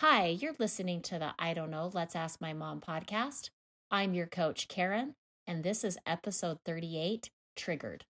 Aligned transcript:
Hi, 0.00 0.26
you're 0.26 0.52
listening 0.58 1.00
to 1.04 1.18
the 1.18 1.30
I 1.38 1.54
Don't 1.54 1.70
Know, 1.70 1.90
Let's 1.94 2.14
Ask 2.14 2.38
My 2.38 2.52
Mom 2.52 2.82
podcast. 2.82 3.48
I'm 3.90 4.12
your 4.12 4.26
coach, 4.26 4.68
Karen, 4.68 5.14
and 5.46 5.64
this 5.64 5.82
is 5.82 5.96
episode 6.06 6.58
38 6.66 7.30
Triggered. 7.56 8.04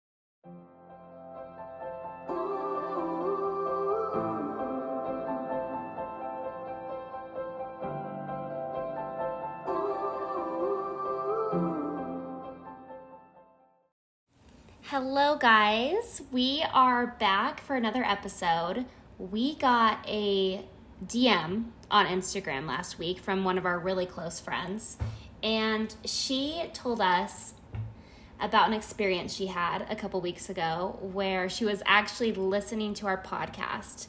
Hello, 14.86 15.38
guys. 15.38 16.23
We 16.31 16.66
are 16.73 17.16
back 17.20 17.62
for 17.62 17.76
another 17.76 18.04
episode. 18.04 18.86
We 19.20 19.54
got 19.54 20.04
a 20.09 20.66
DM 21.03 21.66
on 21.89 22.05
Instagram 22.05 22.67
last 22.67 22.99
week 22.99 23.20
from 23.20 23.43
one 23.43 23.57
of 23.57 23.65
our 23.65 23.79
really 23.79 24.05
close 24.05 24.39
friends, 24.39 24.97
and 25.43 25.93
she 26.05 26.70
told 26.73 27.01
us 27.01 27.53
about 28.39 28.67
an 28.67 28.73
experience 28.73 29.34
she 29.34 29.47
had 29.47 29.85
a 29.89 29.95
couple 29.95 30.20
weeks 30.20 30.49
ago 30.49 30.99
where 31.01 31.47
she 31.47 31.63
was 31.63 31.81
actually 31.85 32.34
listening 32.34 32.93
to 32.93 33.07
our 33.07 33.21
podcast 33.21 34.07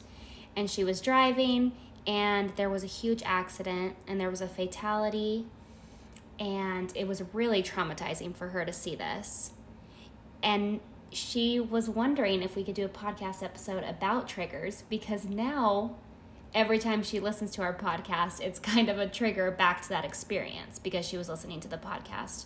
and 0.55 0.69
she 0.69 0.83
was 0.83 0.99
driving 0.99 1.71
and 2.05 2.49
there 2.55 2.69
was 2.69 2.83
a 2.83 2.87
huge 2.87 3.21
accident 3.25 3.95
and 4.07 4.19
there 4.19 4.29
was 4.29 4.41
a 4.41 4.47
fatality 4.47 5.45
and 6.39 6.91
it 6.95 7.07
was 7.07 7.23
really 7.33 7.63
traumatizing 7.63 8.35
for 8.35 8.49
her 8.49 8.65
to 8.65 8.73
see 8.73 8.95
this. 8.95 9.51
And 10.43 10.79
she 11.11 11.59
was 11.59 11.89
wondering 11.89 12.43
if 12.43 12.55
we 12.55 12.63
could 12.63 12.75
do 12.75 12.85
a 12.85 12.89
podcast 12.89 13.41
episode 13.41 13.83
about 13.83 14.27
triggers 14.27 14.83
because 14.89 15.25
now 15.25 15.95
every 16.53 16.79
time 16.79 17.03
she 17.03 17.19
listens 17.19 17.51
to 17.51 17.61
our 17.61 17.73
podcast, 17.73 18.41
it's 18.41 18.59
kind 18.59 18.89
of 18.89 18.97
a 18.97 19.07
trigger 19.07 19.51
back 19.51 19.81
to 19.83 19.89
that 19.89 20.05
experience 20.05 20.79
because 20.79 21.05
she 21.07 21.17
was 21.17 21.29
listening 21.29 21.59
to 21.61 21.67
the 21.67 21.77
podcast 21.77 22.45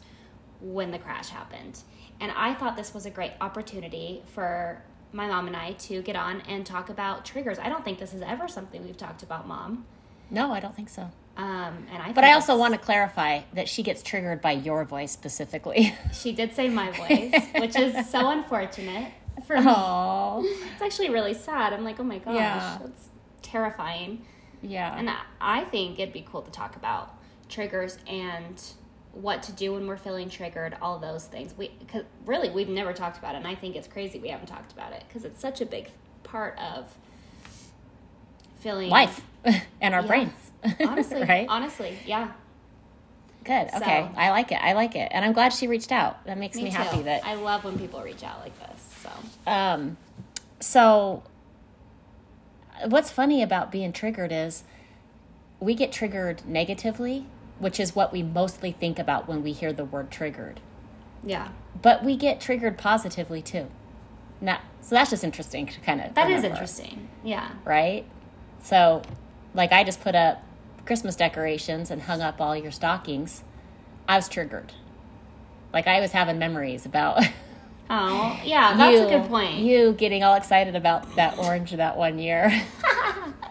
when 0.60 0.92
the 0.92 1.00
crash 1.00 1.30
happened. 1.30 1.82
And 2.20 2.32
I 2.36 2.54
thought 2.54 2.76
this 2.76 2.94
was 2.94 3.06
a 3.06 3.10
great 3.10 3.32
opportunity 3.42 4.22
for 4.34 4.84
my 5.12 5.28
mom 5.28 5.48
and 5.48 5.56
I 5.56 5.74
to 5.74 6.02
get 6.02 6.16
on 6.16 6.42
and 6.42 6.66
talk 6.66 6.90
about 6.90 7.26
triggers. 7.26 7.60
I 7.60 7.68
don't 7.70 7.84
think 7.84 8.00
this 8.00 8.14
is 8.14 8.22
ever 8.22 8.48
something 8.48 8.84
we've 8.84 8.98
talked 8.98 9.24
about, 9.24 9.48
mom. 9.48 9.86
No, 10.30 10.52
I 10.54 10.60
don't 10.60 10.76
think 10.76 10.90
so. 10.90 11.10
Um, 11.38 11.88
and 11.92 12.02
I 12.04 12.12
But 12.14 12.24
I 12.24 12.34
also 12.34 12.56
want 12.58 12.74
to 12.74 12.80
clarify 12.80 13.42
that 13.54 13.68
she 13.68 13.84
gets 13.84 14.04
triggered 14.04 14.42
by 14.42 14.52
your 14.52 14.84
voice 14.86 15.12
specifically. 15.12 15.96
She 16.14 16.32
did 16.34 16.54
say 16.54 16.70
my 16.70 16.92
voice, 16.92 17.34
which 17.58 17.76
is 17.78 18.10
so 18.10 18.30
unfortunate 18.30 19.12
for 19.48 19.58
me. 19.58 19.64
Oh, 19.68 20.44
It's 20.74 20.82
actually 20.82 21.10
really 21.10 21.34
sad. 21.34 21.74
I'm 21.74 21.84
like, 21.84 22.00
oh 22.00 22.04
my 22.04 22.20
gosh, 22.20 22.36
Yeah. 22.36 22.78
that's 22.82 23.10
terrifying. 23.52 24.26
yeah. 24.62 24.96
And 24.98 25.10
I- 25.40 25.64
think 25.66 26.00
it'd 26.00 26.14
be 26.14 26.26
cool 26.30 26.42
to 26.42 26.52
talk 26.52 26.76
about 26.76 27.14
triggers 27.50 27.98
and 28.08 28.62
what 29.14 29.44
to 29.44 29.52
do 29.52 29.74
when 29.74 29.88
we're 29.88 29.98
feeling 29.98 30.30
triggered, 30.30 30.76
all 30.82 30.98
those 31.00 31.26
things. 31.26 31.54
We 31.58 31.70
cause 31.88 32.04
really 32.26 32.50
we've 32.50 32.70
never 32.70 32.94
talked 32.94 33.18
about 33.18 33.36
it, 33.36 33.40
and 33.40 33.48
I 33.48 33.56
think 33.56 33.76
it's 33.76 33.88
crazy 33.88 34.20
we 34.20 34.30
haven't 34.30 34.48
talked 34.48 34.72
about 34.72 34.94
it 34.94 35.04
because 35.08 35.26
it's 35.26 35.40
such 35.42 35.60
a 35.62 35.66
big 35.66 35.90
part 36.24 36.58
of 36.60 36.96
feeling 38.60 38.90
Life 38.90 39.22
and 39.82 39.94
our 39.96 40.02
Yeah. 40.02 40.08
brains. 40.08 40.52
Honestly, 40.86 41.24
right? 41.24 41.48
honestly, 41.50 41.98
yeah. 42.06 42.32
Good. 43.44 43.72
So- 43.72 43.78
Okay. 43.78 44.08
I 44.16 44.30
like 44.30 44.52
it. 44.52 44.60
I 44.62 44.74
like 44.74 44.96
it. 44.96 45.10
And 45.12 45.26
I'm 45.26 45.34
glad 45.34 45.52
she 45.54 45.68
reached 45.68 45.92
out. 45.92 46.24
That 46.26 46.38
makes 46.38 46.56
me, 46.56 46.66
Me, 46.66 46.70
happy 46.70 47.02
that 47.02 47.26
I 47.26 47.34
love 47.34 47.64
when 47.64 47.80
people 47.80 48.00
reach 48.02 48.24
out 48.24 48.40
like 48.42 48.54
this. 48.60 48.96
So 49.02 49.10
Um, 49.52 49.98
so, 50.60 51.24
what's 52.88 53.12
funny 53.12 53.42
about 53.42 53.72
being 53.72 53.92
triggered 53.94 54.32
is 54.32 54.64
we 55.60 55.76
get 55.76 55.92
triggered 55.92 56.46
negatively, 56.46 57.26
which 57.60 57.80
is 57.80 57.96
what 57.96 58.12
we 58.12 58.24
mostly 58.24 58.72
think 58.72 58.98
about 59.00 59.28
when 59.28 59.44
we 59.44 59.52
hear 59.54 59.72
the 59.74 59.86
word 59.86 60.10
triggered. 60.12 60.60
yeah, 61.24 61.50
But 61.82 62.04
we 62.04 62.16
get 62.18 62.42
triggered 62.42 62.78
positively 62.78 63.42
too. 63.42 63.68
Not, 64.40 64.62
so 64.82 64.96
that's 64.96 65.12
just 65.12 65.24
interesting 65.24 65.68
to 65.68 65.80
kind 65.82 66.02
of. 66.02 66.16
that 66.16 66.32
is 66.32 66.44
interesting. 66.44 67.08
Yeah, 67.24 67.52
Right? 67.64 68.06
So, 68.64 69.04
like, 69.54 69.72
I 69.72 69.84
just 69.84 70.02
put 70.02 70.16
up 70.16 70.44
Christmas 70.86 71.16
decorations 71.16 71.92
and 71.92 72.04
hung 72.04 72.22
up 72.22 72.40
all 72.42 72.56
your 72.56 72.72
stockings. 72.72 73.44
I 74.08 74.16
was 74.16 74.28
triggered. 74.30 74.74
Like, 75.74 75.88
I 75.88 76.00
was 76.00 76.12
having 76.12 76.38
memories 76.40 76.86
about. 76.86 77.24
Oh, 77.94 78.40
yeah, 78.46 78.78
that's 78.78 78.98
you, 78.98 79.06
a 79.06 79.10
good 79.10 79.28
point. 79.28 79.60
You 79.60 79.92
getting 79.92 80.24
all 80.24 80.36
excited 80.36 80.78
about 80.78 81.14
that 81.18 81.38
orange 81.38 81.72
that 81.72 81.98
one 81.98 82.20
year. 82.20 82.50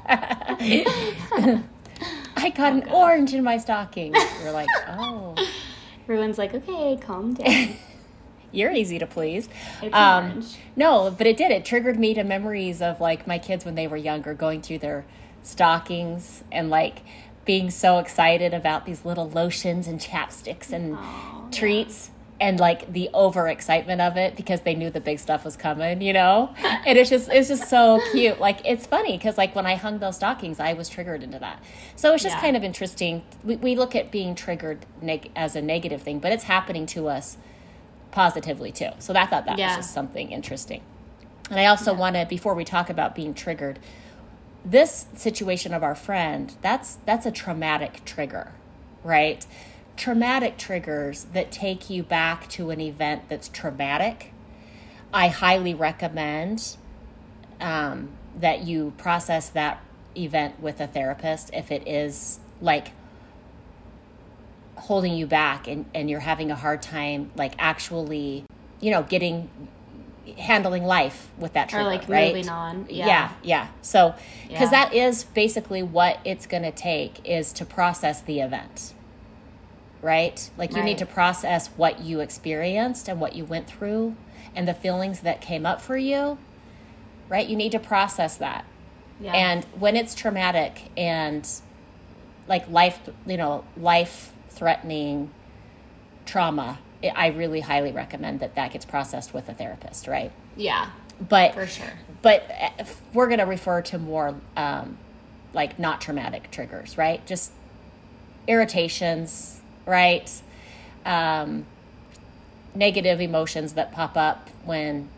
I 0.09 1.63
got 2.55 2.73
an 2.73 2.89
orange 2.91 3.35
in 3.35 3.45
my 3.45 3.59
stocking. 3.59 4.15
You're 4.43 4.53
like, 4.53 4.71
oh, 4.89 5.35
Everyone's 6.05 6.39
like, 6.39 6.55
okay, 6.55 6.99
calm 7.01 7.35
down. 7.35 7.77
you're 8.53 8.73
easy 8.73 8.99
to 8.99 9.07
please. 9.07 9.49
It's 9.83 9.95
Um, 9.95 10.25
orange. 10.25 10.57
No, 10.75 11.11
but 11.11 11.27
it 11.27 11.37
did. 11.37 11.51
It 11.51 11.67
triggered 11.67 11.99
me 11.99 12.15
to 12.15 12.25
memories 12.25 12.81
of 12.81 12.99
like 12.99 13.27
my 13.27 13.39
kids 13.39 13.67
when 13.67 13.75
they 13.75 13.87
were 13.87 13.99
younger 13.99 14.33
going 14.33 14.63
through 14.63 14.79
their 14.79 15.05
stockings 15.43 16.45
and 16.51 16.71
like 16.71 17.03
being 17.45 17.71
so 17.71 17.99
excited 17.99 18.55
about 18.55 18.87
these 18.87 19.05
little 19.05 19.29
lotions 19.29 19.87
and 19.87 20.01
chapsticks 20.01 20.73
and 20.73 20.97
Aw, 20.97 21.49
treats 21.51 22.11
and 22.41 22.59
like 22.59 22.91
the 22.93 23.11
overexcitement 23.13 24.01
of 24.01 24.17
it 24.17 24.35
because 24.35 24.63
they 24.63 24.75
knew 24.75 24.89
the 24.89 25.01
big 25.01 25.19
stuff 25.19 25.45
was 25.45 25.57
coming, 25.57 26.01
you 26.01 26.13
know? 26.15 26.55
And 26.87 26.97
it's 26.99 27.11
just 27.11 27.29
it's 27.31 27.49
just 27.49 27.69
so 27.69 28.01
cute. 28.13 28.41
Like 28.41 28.61
it's 28.65 28.87
funny 28.87 29.19
because 29.19 29.37
like 29.37 29.55
when 29.55 29.67
I 29.67 29.75
hung 29.77 29.99
those 29.99 30.17
stockings, 30.17 30.59
I 30.59 30.73
was 30.73 30.89
triggered 30.89 31.23
into 31.23 31.39
that. 31.39 31.63
So 31.97 32.15
it's 32.15 32.23
just 32.23 32.37
Yeah. 32.37 32.41
kind 32.41 32.57
of 32.57 32.65
interesting. 32.65 33.23
We, 33.45 33.57
we 33.57 33.77
look 33.77 33.95
at 33.95 34.11
being 34.11 34.35
triggered 34.35 34.87
neg- 35.03 35.31
as 35.37 35.55
a 35.55 35.61
negative 35.61 36.01
thing, 36.03 36.19
but 36.19 36.33
it's 36.33 36.45
happening 36.45 36.87
to 36.87 37.09
us 37.09 37.37
positively 38.11 38.73
too. 38.73 38.91
So 39.01 39.15
I 39.15 39.27
thought 39.27 39.45
that 39.45 39.59
Yeah. 39.59 39.77
was 39.77 39.85
just 39.85 39.95
something 39.95 40.33
interesting. 40.33 40.81
And 41.51 41.61
I 41.61 41.67
also 41.67 41.93
want 41.93 42.17
to 42.17 42.25
before 42.27 42.55
we 42.55 42.65
talk 42.65 42.89
about 42.89 43.15
being 43.15 43.35
triggered, 43.35 43.79
this 44.65 45.07
situation 45.15 45.75
of 45.75 45.83
our 45.83 45.95
friend, 45.95 46.55
that's 46.63 46.99
that's 47.05 47.27
a 47.27 47.31
traumatic 47.31 48.03
trigger, 48.07 48.53
right? 49.05 49.47
Traumatic 50.01 50.57
triggers 50.57 51.25
that 51.35 51.53
take 51.53 51.91
you 51.91 52.03
back 52.03 52.49
to 52.49 52.71
an 52.71 52.81
event 52.81 53.25
that's 53.29 53.51
traumatic. 53.51 54.33
I 55.13 55.29
highly 55.29 55.75
recommend 55.75 56.79
um, 57.61 58.09
that 58.35 58.63
you 58.63 58.95
process 58.97 59.51
that 59.51 59.83
event 60.17 60.59
with 60.59 60.81
a 60.81 60.87
therapist 60.87 61.51
if 61.53 61.71
it 61.71 61.87
is 61.87 62.41
like 62.63 62.93
holding 64.77 65.13
you 65.13 65.27
back 65.27 65.69
and, 65.69 65.85
and 65.95 66.09
you're 66.09 66.21
having 66.21 66.51
a 66.51 66.57
hard 66.57 66.81
time 66.81 67.31
like 67.37 67.53
actually 67.59 68.47
you 68.81 68.91
know 68.91 69.03
getting 69.03 69.51
handling 70.39 70.85
life 70.85 71.29
with 71.37 71.53
that 71.53 71.69
trigger 71.69 71.85
or 71.85 71.91
like 71.91 72.09
right 72.09 72.35
moving 72.35 72.49
on. 72.49 72.87
Yeah. 72.89 73.07
yeah 73.07 73.33
yeah 73.43 73.69
so 73.83 74.15
because 74.49 74.73
Yeah. 74.73 74.85
that 74.85 74.95
is 74.95 75.25
basically 75.25 75.83
what 75.83 76.21
it's 76.25 76.47
going 76.47 76.63
to 76.63 76.73
take 76.73 77.21
is 77.29 77.53
to 77.53 77.67
process 77.67 78.23
the 78.23 78.41
event 78.41 78.95
right 80.03 80.51
like 80.57 80.75
you 80.75 80.83
need 80.83 80.99
to 80.99 81.07
process 81.07 81.69
what 81.77 82.01
you 82.01 82.21
experienced 82.21 83.09
and 83.09 83.21
what 83.21 83.35
you 83.37 83.45
went 83.45 83.67
through 83.67 84.17
and 84.55 84.67
the 84.67 84.75
feelings 84.75 85.21
that 85.21 85.41
came 85.41 85.67
up 85.67 85.81
for 85.81 85.97
you 85.97 86.39
right 87.29 87.49
you 87.49 87.57
need 87.57 87.73
to 87.73 87.79
process 87.79 88.37
that 88.39 88.65
Yeah. 89.21 89.33
and 89.33 89.65
when 89.79 89.97
it's 89.97 90.15
traumatic 90.15 90.91
and 90.97 91.47
like 92.49 92.69
life 92.71 93.01
you 93.27 93.37
know 93.37 93.65
life 93.77 94.33
threatening 94.49 95.31
trauma 96.27 96.79
i 97.03 97.09
I 97.15 97.27
really 97.29 97.61
highly 97.61 97.93
recommend 97.93 98.41
that 98.41 98.55
that 98.57 98.73
gets 98.73 98.85
processed 98.85 99.33
with 99.35 99.49
a 99.49 99.55
therapist 99.55 100.07
right 100.07 100.33
yeah, 100.57 100.91
but 101.29 101.55
for 101.55 101.67
sure. 101.67 101.93
but 102.23 102.45
if 102.79 103.01
we're 103.15 103.29
going 103.29 103.39
to 103.39 103.47
refer 103.47 103.81
to 103.83 103.99
more 103.99 104.35
um, 104.57 104.99
like 105.55 105.79
not 105.79 106.01
traumatic 106.01 106.51
triggers, 106.51 106.99
right? 106.99 107.25
Just 107.27 107.53
irritations, 108.47 109.60
right? 109.91 110.31
Um, 111.05 111.67
negative 112.75 113.21
emotions 113.21 113.73
that 113.73 113.91
pop 113.93 114.17
up 114.17 114.49
when 114.65 115.09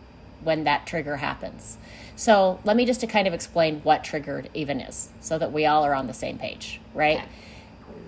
when 0.42 0.64
that 0.64 0.86
trigger 0.86 1.18
happens. 1.18 1.76
So 2.16 2.58
let 2.64 2.76
me 2.76 2.84
just 2.84 3.00
to 3.02 3.06
kind 3.06 3.28
of 3.28 3.34
explain 3.34 3.80
what 3.82 4.02
triggered 4.02 4.48
even 4.54 4.80
is, 4.80 5.10
so 5.20 5.38
that 5.38 5.52
we 5.52 5.66
all 5.66 5.84
are 5.84 5.94
on 5.94 6.08
the 6.08 6.14
same 6.14 6.38
page, 6.38 6.80
right? 6.94 7.18
Okay. 7.18 7.28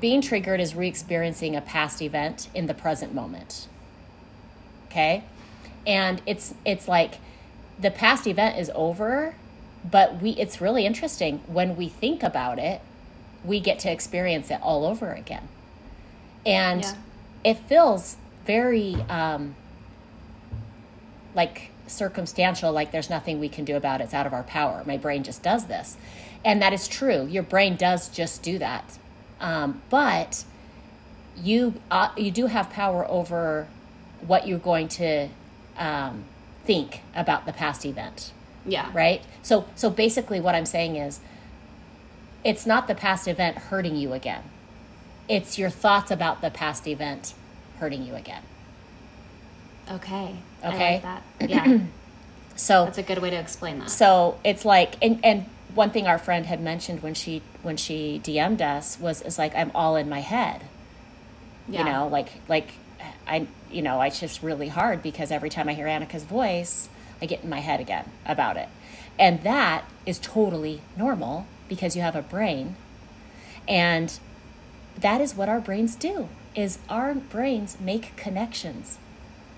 Being 0.00 0.20
triggered 0.20 0.61
is 0.61 0.75
re-experiencing 0.75 1.55
a 1.55 1.61
past 1.61 2.02
event 2.02 2.49
in 2.55 2.67
the 2.67 2.75
present 2.75 3.14
moment. 3.14 3.69
Okay? 4.87 5.22
And 5.87 6.22
it's 6.26 6.55
it's 6.64 6.88
like 6.88 7.19
the 7.78 7.90
past 7.90 8.26
event 8.26 8.58
is 8.58 8.70
over, 8.75 9.37
but 9.88 10.20
we 10.20 10.31
it's 10.31 10.60
really 10.60 10.87
interesting 10.87 11.40
when 11.46 11.76
we 11.76 11.88
think 11.88 12.22
about 12.22 12.58
it, 12.58 12.81
we 13.44 13.60
get 13.60 13.78
to 13.81 13.93
experience 13.93 14.50
it 14.50 14.60
all 14.62 14.84
over 14.87 15.12
again. 15.12 15.49
And 16.46 16.82
Yeah. 16.82 16.94
it 17.44 17.58
feels 17.58 18.17
very 18.46 18.94
um 19.08 19.55
like 21.35 21.70
circumstantial, 21.87 22.73
like 22.73 22.93
there's 22.93 23.11
nothing 23.11 23.41
we 23.41 23.49
can 23.49 23.64
do 23.64 23.76
about 23.76 24.00
it. 24.00 24.05
It's 24.05 24.14
out 24.14 24.26
of 24.26 24.32
our 24.32 24.43
power. 24.43 24.82
My 24.87 24.96
brain 24.96 25.23
just 25.23 25.43
does 25.43 25.67
this. 25.67 25.96
And 26.44 26.61
that 26.62 26.73
is 26.73 26.88
true. 26.88 27.26
Your 27.26 27.43
brain 27.43 27.76
does 27.76 28.08
just 28.08 28.43
do 28.43 28.58
that. 28.58 28.99
Um, 29.41 29.82
but 29.91 30.44
you, 31.37 31.75
uh, 31.91 32.11
you 32.17 32.31
do 32.31 32.46
have 32.46 32.70
power 32.70 33.06
over 33.11 33.67
what 34.26 34.46
you're 34.46 34.58
going 34.58 34.88
to 34.88 35.29
um, 35.76 36.25
think 36.64 37.00
about 37.14 37.44
the 37.46 37.52
past 37.52 37.85
event. 37.85 38.32
Yeah. 38.64 38.91
Right? 38.94 39.23
So, 39.43 39.67
so 39.75 39.91
basically, 39.91 40.41
what 40.41 40.55
I'm 40.55 40.67
saying 40.67 40.96
is 40.96 41.20
it's 42.44 42.64
not 42.64 42.88
the 42.88 42.94
past 42.94 43.26
event 43.29 43.56
hurting 43.58 43.96
you 43.96 44.12
again, 44.12 44.43
it's 45.29 45.59
your 45.59 45.71
thoughts 45.71 46.11
about 46.11 46.41
the 46.41 46.50
past 46.50 46.87
event 46.87 47.35
hurting 47.79 48.05
you 48.05 48.15
again. 48.15 48.43
Okay. 49.91 50.37
Okay. 50.65 50.65
I 50.65 50.93
like 50.93 51.03
that. 51.03 51.23
Yeah. 51.50 51.79
So 52.56 52.85
That's 52.85 52.99
a 52.99 53.03
good 53.03 53.19
way 53.19 53.31
to 53.31 53.37
explain 53.37 53.81
that. 53.81 53.91
So 53.91 54.38
it's 54.44 54.65
like, 54.65 54.94
and 55.03 55.19
and 55.25 55.47
one 55.75 55.91
thing 55.91 56.06
our 56.06 56.19
friend 56.19 56.47
had 56.47 56.61
mentioned 56.61 57.03
when 57.03 57.12
she 57.15 57.43
when 57.62 57.76
she 57.76 58.21
DM'd 58.23 58.62
us 58.62 58.97
was 59.00 59.23
is 59.23 59.38
like 59.38 59.56
I'm 59.56 59.73
all 59.75 59.97
in 59.97 60.09
my 60.09 60.21
head. 60.21 60.62
yeah. 61.69 61.81
You 61.81 61.85
know, 61.85 62.06
like 62.06 62.29
like 62.49 62.75
I 63.27 63.49
you 63.73 63.82
know 63.82 64.00
it's 64.03 64.20
just 64.20 64.41
really 64.41 64.69
hard 64.69 65.03
because 65.03 65.32
every 65.32 65.50
time 65.50 65.69
I 65.69 65.75
hear 65.75 65.87
Annika's 65.87 66.23
voice, 66.23 66.88
I 67.20 67.27
get 67.27 67.43
in 67.43 67.50
my 67.50 67.59
head 67.59 67.81
again 67.81 68.09
about 68.25 68.56
it, 68.56 68.69
and 69.19 69.43
that 69.43 69.85
is 70.06 70.20
totally 70.20 70.81
normal 70.97 71.49
because 71.69 71.97
you 71.97 72.03
have 72.03 72.15
a 72.15 72.23
brain, 72.23 72.77
and 73.67 74.17
that 74.99 75.20
is 75.20 75.35
what 75.35 75.49
our 75.49 75.61
brains 75.61 75.96
do. 75.96 76.29
Is 76.55 76.79
our 76.88 77.14
brains 77.14 77.79
make 77.81 78.14
connections 78.17 78.99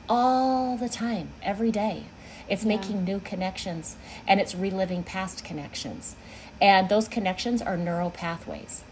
all 0.09 0.77
the 0.77 0.89
time, 0.89 1.29
every 1.43 1.71
day. 1.71 2.05
It's 2.49 2.63
Yeah. 2.63 2.77
making 2.77 3.05
new 3.05 3.21
connections 3.21 3.97
and 4.27 4.41
it's 4.41 4.55
reliving 4.55 5.03
past 5.03 5.45
connections. 5.45 6.15
And 6.61 6.89
those 6.89 7.09
connections 7.09 7.61
are 7.61 7.77
neural 7.77 8.11
pathways. 8.11 8.83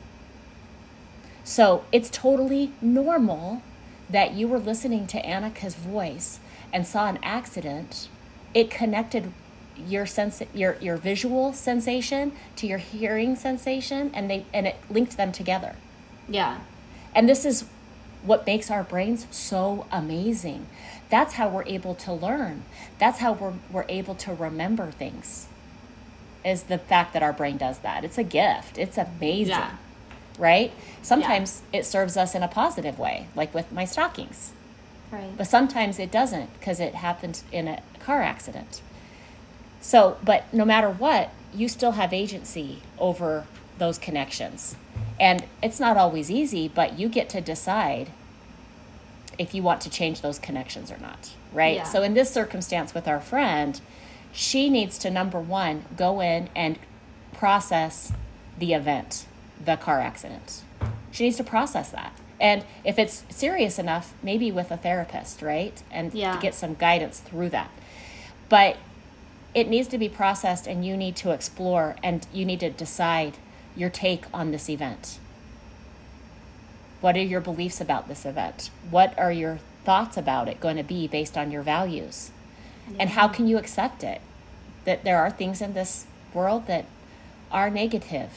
So 1.44 1.84
it's 1.92 2.10
totally 2.10 2.72
normal 2.80 3.62
that 4.10 4.32
you 4.32 4.48
were 4.48 4.58
listening 4.58 5.06
to 5.08 5.22
Annika's 5.22 5.74
voice 5.74 6.40
and 6.72 6.86
saw 6.86 7.06
an 7.08 7.18
accident. 7.22 8.08
It 8.52 8.70
connected 8.70 9.32
your 9.76 10.06
sense 10.06 10.40
your 10.54 10.76
your 10.80 10.96
visual 10.96 11.52
sensation 11.52 12.32
to 12.54 12.66
your 12.66 12.78
hearing 12.78 13.34
sensation 13.34 14.10
and 14.14 14.30
they 14.30 14.44
and 14.52 14.66
it 14.68 14.76
linked 14.88 15.16
them 15.16 15.32
together. 15.32 15.74
Yeah. 16.28 16.58
And 17.14 17.28
this 17.28 17.44
is 17.44 17.64
what 18.22 18.46
makes 18.46 18.70
our 18.70 18.82
brains 18.82 19.26
so 19.30 19.86
amazing. 19.92 20.66
That's 21.10 21.34
how 21.34 21.48
we're 21.48 21.64
able 21.66 21.94
to 21.96 22.12
learn. 22.12 22.64
That's 22.98 23.18
how 23.18 23.32
we're, 23.32 23.52
we're 23.70 23.84
able 23.88 24.14
to 24.16 24.32
remember 24.34 24.90
things, 24.90 25.46
is 26.44 26.64
the 26.64 26.78
fact 26.78 27.12
that 27.12 27.22
our 27.22 27.32
brain 27.32 27.56
does 27.56 27.78
that. 27.80 28.04
It's 28.04 28.18
a 28.18 28.24
gift, 28.24 28.78
it's 28.78 28.96
amazing, 28.98 29.50
Yeah. 29.50 29.76
right? 30.38 30.72
Sometimes 31.02 31.62
it 31.72 31.84
serves 31.84 32.16
us 32.16 32.34
in 32.34 32.42
a 32.42 32.48
positive 32.48 32.98
way, 32.98 33.26
like 33.36 33.52
with 33.54 33.70
my 33.70 33.84
stockings. 33.84 34.52
Right. 35.10 35.36
But 35.36 35.46
sometimes 35.46 35.98
it 35.98 36.10
doesn't 36.10 36.52
because 36.58 36.80
it 36.80 36.94
happened 36.96 37.42
in 37.52 37.68
a 37.68 37.82
car 38.00 38.22
accident. 38.22 38.80
So, 39.80 40.16
but 40.24 40.52
no 40.52 40.64
matter 40.64 40.88
what, 40.90 41.30
you 41.54 41.68
still 41.68 41.92
have 41.92 42.12
agency 42.12 42.82
over 42.98 43.46
those 43.78 43.98
connections. 43.98 44.76
And 45.18 45.44
it's 45.62 45.78
not 45.78 45.96
always 45.96 46.30
easy, 46.30 46.68
but 46.68 46.98
you 46.98 47.08
get 47.08 47.28
to 47.30 47.40
decide 47.40 48.10
if 49.38 49.54
you 49.54 49.62
want 49.62 49.80
to 49.82 49.90
change 49.90 50.20
those 50.20 50.38
connections 50.38 50.90
or 50.90 50.98
not, 50.98 51.30
right? 51.52 51.76
Yeah. 51.76 51.84
So, 51.84 52.02
in 52.02 52.14
this 52.14 52.30
circumstance 52.30 52.94
with 52.94 53.08
our 53.08 53.20
friend, 53.20 53.80
she 54.32 54.68
needs 54.70 54.98
to 54.98 55.10
number 55.10 55.40
one, 55.40 55.84
go 55.96 56.20
in 56.20 56.48
and 56.54 56.78
process 57.32 58.12
the 58.58 58.72
event, 58.74 59.26
the 59.64 59.76
car 59.76 60.00
accident. 60.00 60.62
She 61.10 61.24
needs 61.24 61.36
to 61.36 61.44
process 61.44 61.90
that. 61.90 62.12
And 62.40 62.64
if 62.84 62.98
it's 62.98 63.24
serious 63.30 63.78
enough, 63.78 64.12
maybe 64.22 64.50
with 64.50 64.70
a 64.70 64.76
therapist, 64.76 65.40
right? 65.42 65.80
And 65.90 66.12
Yeah. 66.12 66.34
to 66.34 66.38
get 66.40 66.54
some 66.54 66.74
guidance 66.74 67.20
through 67.20 67.50
that. 67.50 67.70
But 68.48 68.76
it 69.54 69.68
needs 69.68 69.86
to 69.88 69.98
be 69.98 70.08
processed 70.08 70.66
and 70.66 70.84
you 70.84 70.96
need 70.96 71.14
to 71.16 71.30
explore 71.30 71.94
and 72.02 72.26
you 72.32 72.44
need 72.44 72.60
to 72.60 72.70
decide 72.70 73.34
your 73.76 73.90
take 73.90 74.24
on 74.32 74.50
this 74.50 74.68
event. 74.68 75.18
What 77.00 77.16
are 77.16 77.22
your 77.22 77.40
beliefs 77.40 77.80
about 77.80 78.08
this 78.08 78.24
event? 78.24 78.70
What 78.90 79.18
are 79.18 79.32
your 79.32 79.58
thoughts 79.84 80.16
about 80.16 80.48
it 80.48 80.60
going 80.60 80.76
to 80.76 80.82
be 80.82 81.06
based 81.06 81.36
on 81.36 81.50
your 81.50 81.62
values? 81.62 82.30
And 82.98 83.10
how 83.10 83.28
can 83.28 83.46
you 83.46 83.56
accept 83.58 84.02
it? 84.04 84.20
That 84.84 85.04
there 85.04 85.18
are 85.18 85.30
things 85.30 85.60
in 85.60 85.72
this 85.74 86.06
world 86.32 86.66
that 86.66 86.84
are 87.50 87.70
negative, 87.70 88.30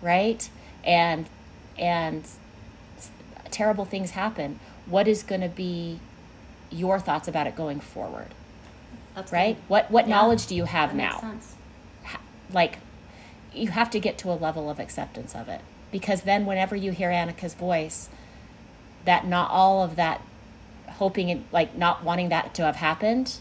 right? 0.00 0.48
And 0.84 1.26
and 1.78 2.24
terrible 3.50 3.84
things 3.84 4.10
happen. 4.10 4.58
What 4.86 5.06
is 5.06 5.22
going 5.22 5.40
to 5.42 5.48
be 5.48 6.00
your 6.70 6.98
thoughts 6.98 7.28
about 7.28 7.46
it 7.46 7.54
going 7.54 7.80
forward? 7.80 8.28
That's 9.14 9.32
right? 9.32 9.56
good. 9.56 9.62
What 9.68 9.90
what 9.90 10.08
Yeah. 10.08 10.16
knowledge 10.16 10.46
do 10.46 10.54
you 10.56 10.64
have 10.64 10.90
That 10.90 10.96
now? 10.96 11.34
Like 12.52 12.78
you 13.54 13.68
have 13.68 13.90
to 13.90 14.00
get 14.00 14.18
to 14.18 14.30
a 14.30 14.34
level 14.34 14.70
of 14.70 14.78
acceptance 14.80 15.34
of 15.34 15.48
it 15.48 15.60
because 15.90 16.22
then 16.22 16.46
whenever 16.46 16.74
you 16.74 16.92
hear 16.92 17.10
Annika's 17.10 17.54
voice, 17.54 18.08
that 19.04 19.26
not 19.26 19.50
all 19.50 19.82
of 19.82 19.96
that 19.96 20.22
hoping 20.88 21.30
and 21.30 21.44
like 21.52 21.76
not 21.76 22.02
wanting 22.04 22.28
that 22.30 22.54
to 22.54 22.64
have 22.64 22.76
happened 22.76 23.36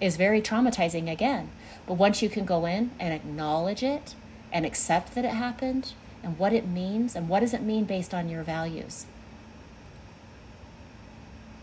is 0.00 0.16
very 0.16 0.40
traumatizing 0.40 1.10
again. 1.10 1.50
But 1.86 1.94
once 1.94 2.22
you 2.22 2.28
can 2.28 2.44
go 2.44 2.66
in 2.66 2.90
and 3.00 3.12
acknowledge 3.14 3.82
it 3.82 4.14
and 4.52 4.64
accept 4.66 5.14
that 5.14 5.24
it 5.24 5.32
happened 5.32 5.92
and 6.22 6.38
what 6.38 6.52
it 6.52 6.66
means 6.68 7.16
and 7.16 7.28
what 7.28 7.40
does 7.40 7.54
it 7.54 7.62
mean 7.62 7.84
based 7.84 8.12
on 8.14 8.28
your 8.28 8.42
values, 8.42 9.06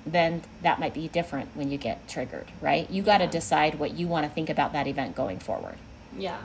then 0.06 0.44
that 0.62 0.80
might 0.80 0.94
be 0.94 1.08
different 1.08 1.50
when 1.56 1.72
you 1.72 1.78
get 1.78 2.08
triggered, 2.08 2.48
right? 2.62 2.90
You 2.90 3.02
got 3.02 3.20
to 3.20 3.24
Yeah. 3.26 3.30
decide 3.32 3.76
what 3.80 3.94
you 3.96 4.08
want 4.08 4.26
to 4.26 4.32
think 4.32 4.50
about 4.50 4.74
that 4.74 4.88
event 4.88 5.16
going 5.16 5.40
forward, 5.40 5.78
Yeah. 6.18 6.38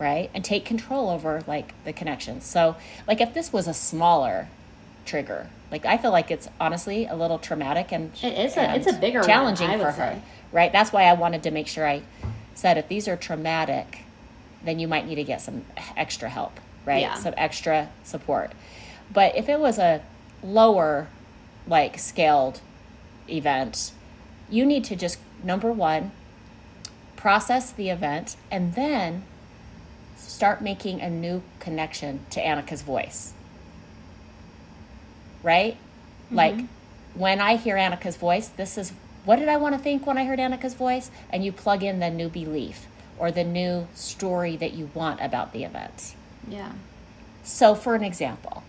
Right? 0.00 0.30
And 0.34 0.44
take 0.44 0.64
control 0.64 1.08
over 1.10 1.44
like 1.46 1.72
the 1.84 1.92
connections. 1.92 2.44
So, 2.44 2.74
like 3.06 3.20
if 3.20 3.32
this 3.34 3.52
was 3.52 3.68
a 3.68 3.74
smaller 3.74 4.48
trigger, 5.06 5.46
like 5.70 5.84
I 5.86 5.96
feel 5.98 6.10
like 6.10 6.30
it's 6.32 6.48
honestly 6.58 7.06
a 7.06 7.14
little 7.14 7.38
traumatic 7.38 7.92
and 7.92 8.10
It 8.22 8.36
is 8.36 8.56
a- 8.56 8.60
and 8.62 8.76
it's 8.82 8.90
a 8.92 8.98
bigger 8.98 9.22
challenging 9.22 9.68
would 9.70 9.78
for 9.78 9.90
her, 9.92 10.14
say. 10.14 10.22
right? 10.50 10.72
That's 10.72 10.92
why 10.92 11.04
I 11.04 11.12
wanted 11.12 11.42
to 11.44 11.50
make 11.52 11.68
sure 11.68 11.86
I 11.86 12.02
said 12.54 12.76
if 12.78 12.88
these 12.88 13.06
are 13.06 13.16
traumatic, 13.16 14.00
then 14.64 14.78
you 14.78 14.88
might 14.88 15.06
need 15.06 15.14
to 15.16 15.24
get 15.24 15.40
some 15.40 15.64
extra 15.96 16.28
help, 16.28 16.58
right? 16.84 17.02
Yeah. 17.02 17.14
Some 17.14 17.34
extra 17.36 17.90
support. 18.02 18.52
But 19.12 19.36
if 19.36 19.48
it 19.48 19.60
was 19.60 19.78
a 19.78 20.02
lower, 20.42 21.08
like 21.66 21.98
scaled 21.98 22.60
event, 23.28 23.92
you 24.48 24.64
need 24.66 24.84
to 24.84 24.96
just 24.96 25.18
number 25.44 25.70
one, 25.72 26.10
process 27.16 27.70
the 27.70 27.90
event, 27.90 28.36
and 28.50 28.74
then 28.74 29.24
start 30.30 30.62
making 30.62 31.00
a 31.00 31.10
new 31.10 31.42
connection 31.58 32.20
to 32.30 32.40
Annika's 32.40 32.82
voice. 32.82 33.32
Right? 35.42 35.74
Mm-hmm. 35.74 36.36
Like 36.36 36.64
when 37.14 37.40
I 37.40 37.56
hear 37.56 37.76
Annika's 37.76 38.16
voice, 38.16 38.48
this 38.48 38.78
is 38.78 38.92
what 39.24 39.38
did 39.38 39.48
I 39.48 39.56
want 39.56 39.74
to 39.74 39.80
think 39.80 40.06
when 40.06 40.16
I 40.16 40.24
heard 40.24 40.38
Annika's 40.38 40.74
voice? 40.74 41.10
And 41.30 41.44
you 41.44 41.52
plug 41.52 41.82
in 41.82 41.98
the 41.98 42.10
new 42.10 42.28
belief 42.28 42.86
or 43.18 43.30
the 43.30 43.44
new 43.44 43.88
story 43.94 44.56
that 44.56 44.72
you 44.72 44.90
want 44.94 45.20
about 45.20 45.52
the 45.52 45.64
event. 45.64 46.14
Yeah. 46.48 46.72
So, 47.42 47.74
for 47.74 47.94
an 47.94 48.04
example, 48.04 48.62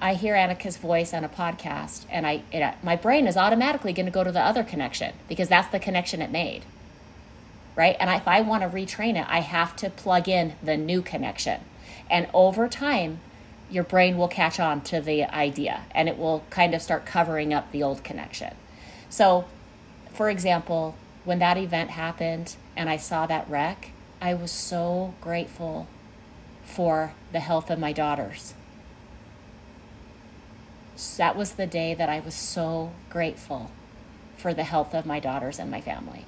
I 0.00 0.14
hear 0.14 0.34
Annika's 0.34 0.76
voice 0.76 1.14
on 1.14 1.24
a 1.24 1.28
podcast, 1.28 2.04
and 2.10 2.26
I 2.26 2.42
it, 2.52 2.74
my 2.82 2.96
brain 2.96 3.26
is 3.26 3.36
automatically 3.36 3.92
going 3.92 4.06
to 4.06 4.12
go 4.12 4.24
to 4.24 4.32
the 4.32 4.40
other 4.40 4.64
connection 4.64 5.14
because 5.28 5.48
that's 5.48 5.68
the 5.68 5.78
connection 5.78 6.20
it 6.20 6.30
made, 6.30 6.64
right? 7.76 7.96
And 8.00 8.10
if 8.10 8.26
I 8.26 8.40
want 8.40 8.62
to 8.62 8.68
retrain 8.68 9.20
it, 9.20 9.26
I 9.28 9.40
have 9.40 9.76
to 9.76 9.90
plug 9.90 10.28
in 10.28 10.54
the 10.62 10.76
new 10.76 11.02
connection, 11.02 11.60
and 12.10 12.26
over 12.34 12.66
time, 12.66 13.20
your 13.70 13.84
brain 13.84 14.16
will 14.16 14.28
catch 14.28 14.58
on 14.58 14.80
to 14.82 15.00
the 15.00 15.24
idea, 15.24 15.82
and 15.92 16.08
it 16.08 16.18
will 16.18 16.44
kind 16.50 16.74
of 16.74 16.82
start 16.82 17.04
covering 17.04 17.52
up 17.52 17.70
the 17.70 17.82
old 17.82 18.02
connection. 18.02 18.54
So, 19.08 19.44
for 20.12 20.30
example, 20.30 20.96
when 21.24 21.38
that 21.40 21.56
event 21.56 21.90
happened 21.90 22.56
and 22.76 22.88
I 22.88 22.96
saw 22.96 23.26
that 23.26 23.48
wreck, 23.50 23.90
I 24.20 24.34
was 24.34 24.50
so 24.50 25.14
grateful 25.20 25.88
for 26.64 27.12
the 27.32 27.40
health 27.40 27.70
of 27.70 27.78
my 27.78 27.92
daughters. 27.92 28.54
So 30.94 31.18
that 31.18 31.36
was 31.36 31.52
the 31.52 31.66
day 31.66 31.92
that 31.94 32.08
I 32.08 32.20
was 32.20 32.34
so 32.34 32.92
grateful 33.10 33.70
for 34.36 34.54
the 34.54 34.64
health 34.64 34.94
of 34.94 35.04
my 35.04 35.20
daughters 35.20 35.58
and 35.58 35.70
my 35.70 35.80
family. 35.80 36.24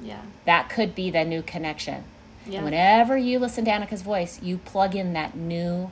Yeah. 0.00 0.22
That 0.44 0.68
could 0.68 0.94
be 0.94 1.10
the 1.10 1.24
new 1.24 1.42
connection. 1.42 2.04
Yeah. 2.46 2.56
And 2.56 2.64
whenever 2.66 3.16
you 3.16 3.38
listen 3.38 3.64
to 3.64 3.70
Annika's 3.70 4.02
voice, 4.02 4.40
you 4.42 4.58
plug 4.58 4.94
in 4.94 5.12
that 5.14 5.36
new. 5.36 5.90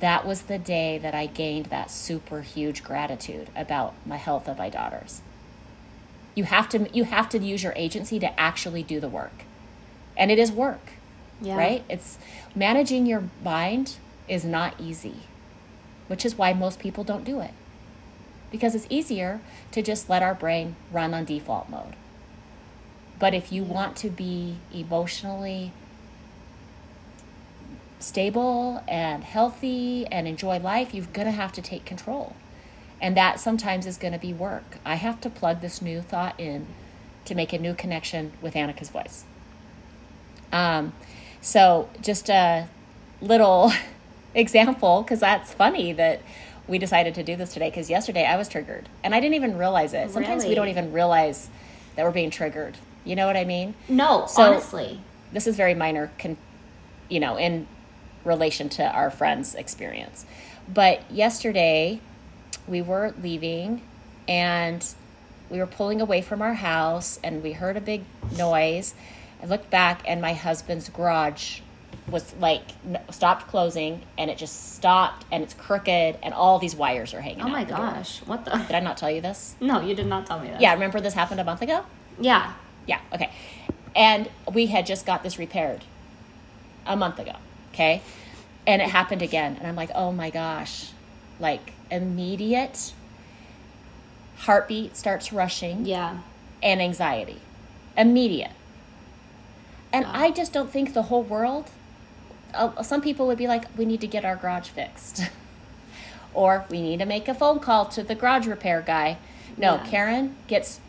That 0.00 0.26
was 0.26 0.42
the 0.42 0.58
day 0.58 0.98
that 0.98 1.14
I 1.14 1.26
gained 1.26 1.66
that 1.66 1.90
super 1.90 2.42
huge 2.42 2.82
gratitude 2.82 3.48
about 3.54 3.94
my 4.04 4.16
health 4.16 4.48
of 4.48 4.58
my 4.58 4.68
daughters. 4.68 5.22
You 6.34 6.44
have 6.44 6.68
to 6.70 6.88
you 6.92 7.04
have 7.04 7.28
to 7.30 7.38
use 7.38 7.62
your 7.62 7.72
agency 7.76 8.18
to 8.18 8.40
actually 8.40 8.82
do 8.82 8.98
the 8.98 9.08
work. 9.08 9.44
And 10.16 10.30
it 10.30 10.38
is 10.38 10.50
work. 10.50 10.80
Yeah. 11.40 11.56
Right? 11.56 11.84
It's 11.88 12.18
managing 12.54 13.06
your 13.06 13.24
mind 13.42 13.96
is 14.28 14.44
not 14.44 14.74
easy, 14.80 15.16
which 16.08 16.24
is 16.24 16.36
why 16.36 16.52
most 16.52 16.78
people 16.78 17.04
don't 17.04 17.24
do 17.24 17.40
it. 17.40 17.52
Because 18.50 18.74
it's 18.74 18.86
easier 18.88 19.40
to 19.72 19.82
just 19.82 20.08
let 20.08 20.22
our 20.22 20.34
brain 20.34 20.76
run 20.92 21.14
on 21.14 21.24
default 21.24 21.68
mode. 21.68 21.96
But 23.18 23.34
if 23.34 23.52
you 23.52 23.62
want 23.62 23.96
to 23.98 24.10
be 24.10 24.56
emotionally 24.72 25.72
stable 28.04 28.82
and 28.86 29.24
healthy 29.24 30.06
and 30.06 30.28
enjoy 30.28 30.58
life, 30.58 30.94
you're 30.94 31.06
going 31.06 31.26
to 31.26 31.32
have 31.32 31.52
to 31.52 31.62
take 31.62 31.84
control. 31.84 32.36
And 33.00 33.16
that 33.16 33.40
sometimes 33.40 33.86
is 33.86 33.96
going 33.96 34.12
to 34.12 34.18
be 34.18 34.32
work. 34.32 34.78
I 34.84 34.96
have 34.96 35.20
to 35.22 35.30
plug 35.30 35.60
this 35.60 35.80
new 35.82 36.00
thought 36.00 36.38
in 36.38 36.66
to 37.24 37.34
make 37.34 37.52
a 37.52 37.58
new 37.58 37.74
connection 37.74 38.32
with 38.40 38.54
Annika's 38.54 38.90
voice. 38.90 39.24
Um, 40.52 40.92
so, 41.40 41.88
just 42.00 42.28
a 42.30 42.68
little 43.20 43.72
example, 44.34 45.02
because 45.02 45.20
that's 45.20 45.52
funny 45.52 45.92
that 45.92 46.20
we 46.66 46.78
decided 46.78 47.14
to 47.14 47.22
do 47.22 47.36
this 47.36 47.52
today, 47.52 47.70
because 47.70 47.90
yesterday 47.90 48.24
I 48.24 48.36
was 48.36 48.48
triggered 48.48 48.88
and 49.02 49.14
I 49.14 49.20
didn't 49.20 49.34
even 49.34 49.58
realize 49.58 49.92
it. 49.92 50.10
Sometimes 50.10 50.44
we 50.44 50.54
don't 50.54 50.68
even 50.68 50.92
realize 50.92 51.48
that 51.96 52.04
we're 52.04 52.12
being 52.12 52.30
triggered. 52.30 52.76
You 53.04 53.16
know 53.16 53.26
what 53.26 53.36
I 53.36 53.44
mean? 53.44 53.74
No, 53.88 54.26
So- 54.26 54.42
honestly. 54.42 55.00
this 55.32 55.46
is 55.46 55.56
very 55.56 55.74
minor 55.74 56.10
con- 56.18 56.36
you 57.08 57.20
know 57.20 57.36
in 57.36 57.66
relation 58.24 58.68
to 58.70 58.82
our 58.82 59.10
friend's 59.10 59.54
experience 59.54 60.24
but 60.72 61.02
yesterday 61.10 62.00
we 62.66 62.80
were 62.80 63.12
leaving 63.22 63.82
and 64.26 64.86
we 65.50 65.58
were 65.58 65.66
pulling 65.66 66.00
away 66.00 66.22
from 66.22 66.40
our 66.40 66.54
house 66.54 67.18
and 67.22 67.42
we 67.42 67.52
heard 67.52 67.76
a 67.76 67.80
big 67.80 68.02
noise 68.38 68.94
i 69.42 69.46
looked 69.46 69.68
back 69.70 70.00
and 70.06 70.22
my 70.22 70.32
husband's 70.32 70.88
garage 70.88 71.60
was 72.10 72.32
like 72.40 72.62
stopped 73.10 73.46
closing 73.48 74.00
and 74.16 74.30
it 74.30 74.38
just 74.38 74.74
stopped 74.74 75.26
and 75.30 75.42
it's 75.42 75.52
crooked 75.54 76.16
and 76.22 76.32
all 76.32 76.58
these 76.58 76.74
wires 76.74 77.12
are 77.12 77.20
hanging 77.20 77.42
Oh 77.42 77.48
my 77.48 77.64
door. 77.64 77.76
gosh. 77.78 78.20
What 78.24 78.44
the? 78.46 78.52
did 78.52 78.72
i 78.74 78.80
not 78.80 78.96
tell 78.96 79.10
you 79.10 79.20
this 79.20 79.56
No, 79.60 79.80
you 79.82 79.94
did 79.94 80.06
not 80.06 80.26
tell 80.26 80.38
me 80.40 80.48
that. 80.48 80.60
yeah 80.60 80.72
remember 80.72 81.00
this 81.00 81.12
happened 81.14 81.40
a 81.40 81.44
month 81.44 81.60
ago 81.60 81.84
Yeah. 82.18 82.52
Yeah, 82.86 83.00
okay. 83.12 83.30
And 83.96 84.28
we 84.52 84.66
had 84.66 84.86
just 84.86 85.06
got 85.06 85.22
this 85.22 85.38
repaired 85.38 85.84
a 86.86 86.96
month 86.96 87.18
ago, 87.18 87.36
okay? 87.72 88.02
And 88.66 88.82
it 88.82 88.88
happened 88.88 89.22
again. 89.22 89.56
And 89.58 89.66
I'm 89.66 89.76
like, 89.76 89.90
oh 89.94 90.10
my 90.12 90.30
gosh. 90.30 90.90
Like, 91.38 91.72
immediate 91.90 92.92
heartbeat 94.38 94.96
starts 94.96 95.32
rushing 95.32 95.86
Yeah. 95.86 96.18
and 96.62 96.80
anxiety. 96.82 97.40
Immediate. 97.96 98.50
And 99.92 100.04
Wow. 100.06 100.12
I 100.14 100.30
just 100.30 100.52
don't 100.52 100.70
think 100.70 100.92
the 100.92 101.02
whole 101.02 101.22
world, 101.22 101.70
uh, 102.52 102.82
some 102.82 103.00
people 103.00 103.26
would 103.26 103.38
be 103.38 103.46
like, 103.46 103.64
we 103.76 103.84
need 103.84 104.00
to 104.00 104.06
get 104.08 104.24
our 104.24 104.36
garage 104.36 104.68
fixed. 104.68 105.22
or 106.34 106.64
we 106.68 106.82
need 106.82 106.98
to 106.98 107.06
make 107.06 107.28
a 107.28 107.34
phone 107.34 107.60
call 107.60 107.84
to 107.86 108.02
the 108.02 108.14
garage 108.14 108.46
repair 108.46 108.80
guy. 108.80 109.18
No, 109.56 109.74
Yeah. 109.76 109.86
Karen 109.86 110.36
gets 110.48 110.80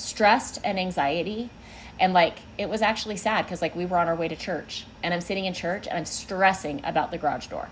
stressed 0.00 0.58
and 0.64 0.78
anxiety. 0.78 1.50
And 1.98 2.12
like, 2.12 2.38
it 2.56 2.68
was 2.68 2.82
actually 2.82 3.16
sad 3.16 3.44
because 3.44 3.60
like 3.60 3.76
we 3.76 3.84
were 3.84 3.98
on 3.98 4.08
our 4.08 4.16
way 4.16 4.28
to 4.28 4.36
church 4.36 4.86
and 5.02 5.12
I'm 5.12 5.20
sitting 5.20 5.44
in 5.44 5.52
church 5.54 5.86
and 5.86 5.98
I'm 5.98 6.06
stressing 6.06 6.80
about 6.84 7.10
the 7.10 7.18
garage 7.18 7.46
door. 7.48 7.68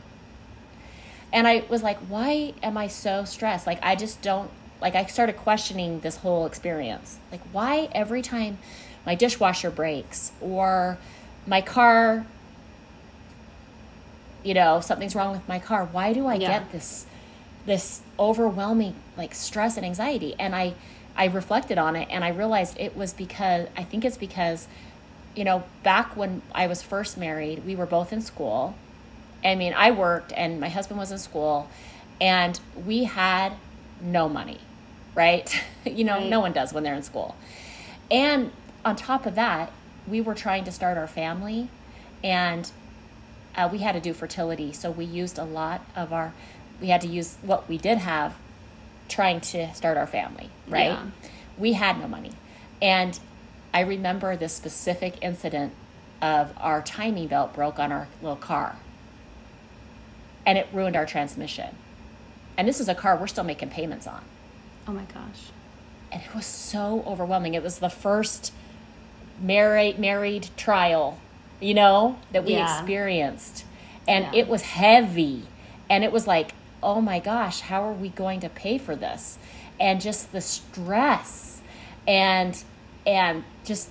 And 1.33 1.47
I 1.47 1.65
was 1.69 1.83
like, 1.83 1.99
why 1.99 2.55
am 2.63 2.77
I 2.79 2.87
so 2.87 3.25
stressed? 3.25 3.67
Like, 3.67 3.79
I 3.83 3.97
just 3.97 4.23
don't, 4.23 4.51
like, 4.81 4.95
I 4.95 5.05
started 5.05 5.37
questioning 5.37 6.01
this 6.01 6.17
whole 6.17 6.47
experience. 6.47 7.19
Like, 7.31 7.43
why 7.53 7.91
every 7.93 8.23
time 8.23 8.57
my 9.05 9.15
dishwasher 9.15 9.71
breaks 9.71 10.33
or 10.41 10.97
my 11.47 11.61
car, 11.61 12.25
you 14.43 14.55
know, 14.55 14.81
something's 14.81 15.15
wrong 15.15 15.33
with 15.33 15.47
my 15.47 15.59
car, 15.59 15.85
why 15.85 16.15
do 16.15 16.27
I 16.27 16.37
Yeah. 16.37 16.61
get 16.61 16.73
this, 16.73 17.05
this 17.67 18.01
overwhelming, 18.19 18.95
like, 19.17 19.35
stress 19.35 19.77
and 19.77 19.85
anxiety? 19.85 20.35
And 20.39 20.55
I, 20.57 20.75
I 21.19 21.27
reflected 21.27 21.77
on 21.77 21.97
it 21.97 22.09
and 22.11 22.25
I 22.25 22.29
realized 22.29 22.79
it 22.79 22.97
was 22.97 23.13
because, 23.13 23.69
I 23.77 23.83
think 23.83 24.05
it's 24.05 24.17
because, 24.17 24.69
you 25.35 25.45
know, 25.45 25.65
back 25.83 26.17
when 26.17 26.41
I 26.55 26.67
was 26.69 26.81
first 26.83 27.19
married, 27.19 27.67
we 27.67 27.75
were 27.77 27.87
both 27.87 28.13
in 28.13 28.23
school. 28.23 28.75
I 29.45 29.55
mean, 29.57 29.75
I 29.75 29.91
worked 29.91 30.33
and 30.35 30.61
my 30.61 30.69
husband 30.69 30.99
was 30.99 31.11
in 31.13 31.19
school, 31.19 31.69
and 32.21 32.59
we 32.87 33.05
had 33.05 33.53
no 34.01 34.29
money, 34.29 34.61
right? 35.15 35.63
you 35.85 36.05
know, 36.05 36.19
Right. 36.19 36.31
no 36.31 36.41
one 36.41 36.53
does 36.53 36.73
when 36.73 36.83
they're 36.85 36.95
in 36.95 37.03
school. 37.03 37.37
And 38.11 38.53
on 38.85 38.97
top 38.97 39.27
of 39.27 39.35
that, 39.35 39.71
we 40.09 40.21
were 40.21 40.35
trying 40.35 40.65
to 40.65 40.73
start 40.73 40.97
our 40.97 41.07
family, 41.07 41.69
and 42.25 42.71
uh, 43.57 43.69
we 43.71 43.79
had 43.79 43.93
to 43.93 44.01
do 44.01 44.13
fertility. 44.13 44.73
So 44.73 44.91
we 44.91 45.05
used 45.05 45.39
a 45.39 45.45
lot 45.45 45.83
of 45.95 46.13
our, 46.13 46.33
we 46.81 46.89
had 46.89 47.01
to 47.03 47.09
use 47.09 47.37
what 47.43 47.69
we 47.69 47.77
did 47.79 47.99
have 47.99 48.35
trying 49.09 49.41
to 49.41 49.73
start 49.75 49.97
our 49.97 50.07
family, 50.07 50.51
right? 50.71 50.87
Yeah. 50.93 51.07
We 51.57 51.75
had 51.75 51.99
no 52.01 52.07
money. 52.09 52.33
And 52.81 53.19
I 53.75 53.81
remember 53.81 54.37
this 54.37 54.53
specific 54.55 55.17
incident 55.23 55.73
of 56.23 56.53
our 56.59 56.83
timing 56.83 57.29
belt 57.29 57.55
broke 57.55 57.79
on 57.79 57.93
our 57.93 58.09
little 58.23 58.37
car 58.37 58.77
and 60.47 60.57
it 60.59 60.67
ruined 60.73 60.97
our 60.97 61.07
transmission. 61.07 61.77
And 62.57 62.67
this 62.67 62.81
is 62.81 62.89
a 62.89 62.95
car 62.95 63.17
we're 63.17 63.27
still 63.27 63.45
making 63.45 63.71
payments 63.71 64.07
on. 64.07 64.23
Oh 64.87 64.93
my 64.93 65.05
gosh. 65.05 65.51
And 66.11 66.23
it 66.23 66.35
was 66.35 66.47
so 66.47 67.05
overwhelming. 67.07 67.55
It 67.55 67.63
was 67.63 67.79
the 67.79 67.91
first 67.91 68.53
married 69.41 69.99
married 69.99 70.49
trial, 70.57 71.19
you 71.61 71.75
know, 71.75 72.19
that 72.33 72.45
we 72.45 72.53
Yeah. 72.55 72.79
experienced. 72.81 73.65
And 74.09 74.25
Yeah. 74.25 74.41
it 74.41 74.49
was 74.49 74.63
heavy. 74.63 75.45
And 75.91 76.03
it 76.03 76.11
was 76.11 76.27
like, 76.27 76.55
oh 76.83 77.01
my 77.01 77.19
gosh, 77.21 77.61
how 77.61 77.83
are 77.83 77.93
we 77.93 78.09
going 78.09 78.41
to 78.41 78.49
pay 78.49 78.79
for 78.79 78.97
this? 78.97 79.39
And 79.81 80.01
just 80.01 80.33
the 80.33 80.41
stress 80.41 81.61
and 82.07 82.63
and 83.07 83.45
just 83.65 83.91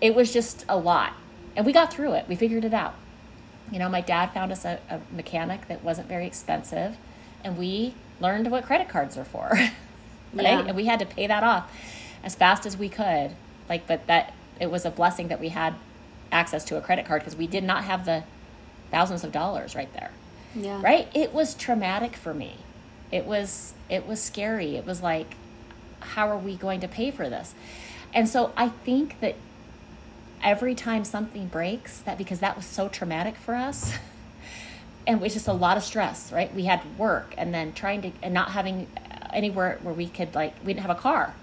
it 0.00 0.14
was 0.14 0.32
just 0.32 0.64
a 0.68 0.76
lot. 0.76 1.14
And 1.56 1.64
we 1.64 1.72
got 1.72 1.92
through 1.92 2.12
it. 2.12 2.26
We 2.28 2.36
figured 2.36 2.64
it 2.64 2.74
out. 2.74 2.94
You 3.72 3.78
know, 3.78 3.88
my 3.88 4.00
dad 4.00 4.32
found 4.32 4.52
us 4.52 4.64
a, 4.64 4.78
a 4.88 5.00
mechanic 5.14 5.68
that 5.68 5.82
wasn't 5.82 6.08
very 6.08 6.26
expensive, 6.26 6.96
and 7.44 7.58
we 7.58 7.94
learned 8.20 8.50
what 8.50 8.64
credit 8.64 8.88
cards 8.88 9.16
are 9.16 9.24
for. 9.24 9.50
right? 9.52 9.72
Yeah. 10.34 10.60
And 10.66 10.76
we 10.76 10.86
had 10.86 10.98
to 11.00 11.06
pay 11.06 11.26
that 11.26 11.42
off 11.42 11.70
as 12.22 12.34
fast 12.34 12.66
as 12.66 12.76
we 12.76 12.88
could. 12.88 13.32
Like, 13.68 13.86
but 13.86 14.06
that 14.06 14.34
it 14.60 14.70
was 14.70 14.84
a 14.84 14.90
blessing 14.90 15.28
that 15.28 15.40
we 15.40 15.50
had 15.50 15.74
access 16.32 16.64
to 16.66 16.76
a 16.76 16.80
credit 16.80 17.06
card 17.06 17.22
because 17.22 17.36
we 17.36 17.46
did 17.46 17.64
not 17.64 17.84
have 17.84 18.04
the 18.04 18.24
thousands 18.90 19.24
of 19.24 19.32
dollars 19.32 19.74
right 19.74 19.92
there. 19.94 20.10
Yeah. 20.54 20.80
Right? 20.82 21.08
It 21.14 21.32
was 21.32 21.54
traumatic 21.54 22.16
for 22.16 22.34
me. 22.34 22.58
It 23.10 23.24
was 23.24 23.74
it 23.88 24.06
was 24.06 24.22
scary. 24.22 24.76
It 24.76 24.86
was 24.86 25.02
like, 25.02 25.34
how 26.00 26.28
are 26.28 26.36
we 26.36 26.56
going 26.56 26.80
to 26.80 26.88
pay 26.88 27.10
for 27.10 27.28
this? 27.28 27.54
And 28.12 28.28
so 28.28 28.52
I 28.56 28.68
think 28.68 29.20
that 29.20 29.36
every 30.42 30.74
time 30.74 31.04
something 31.04 31.46
breaks, 31.46 32.00
that 32.00 32.18
because 32.18 32.40
that 32.40 32.56
was 32.56 32.66
so 32.66 32.88
traumatic 32.88 33.36
for 33.36 33.54
us, 33.54 33.92
and 35.06 35.20
was 35.20 35.32
just 35.32 35.48
a 35.48 35.52
lot 35.52 35.76
of 35.76 35.82
stress, 35.82 36.32
right? 36.32 36.54
We 36.54 36.64
had 36.64 36.98
work 36.98 37.34
and 37.38 37.52
then 37.52 37.72
trying 37.72 38.02
to 38.02 38.12
and 38.22 38.34
not 38.34 38.50
having 38.50 38.86
anywhere 39.32 39.78
where 39.82 39.94
we 39.94 40.06
could 40.06 40.34
like 40.34 40.54
we 40.64 40.72
didn't 40.72 40.86
have 40.86 40.96
a 40.96 41.00
car. 41.00 41.34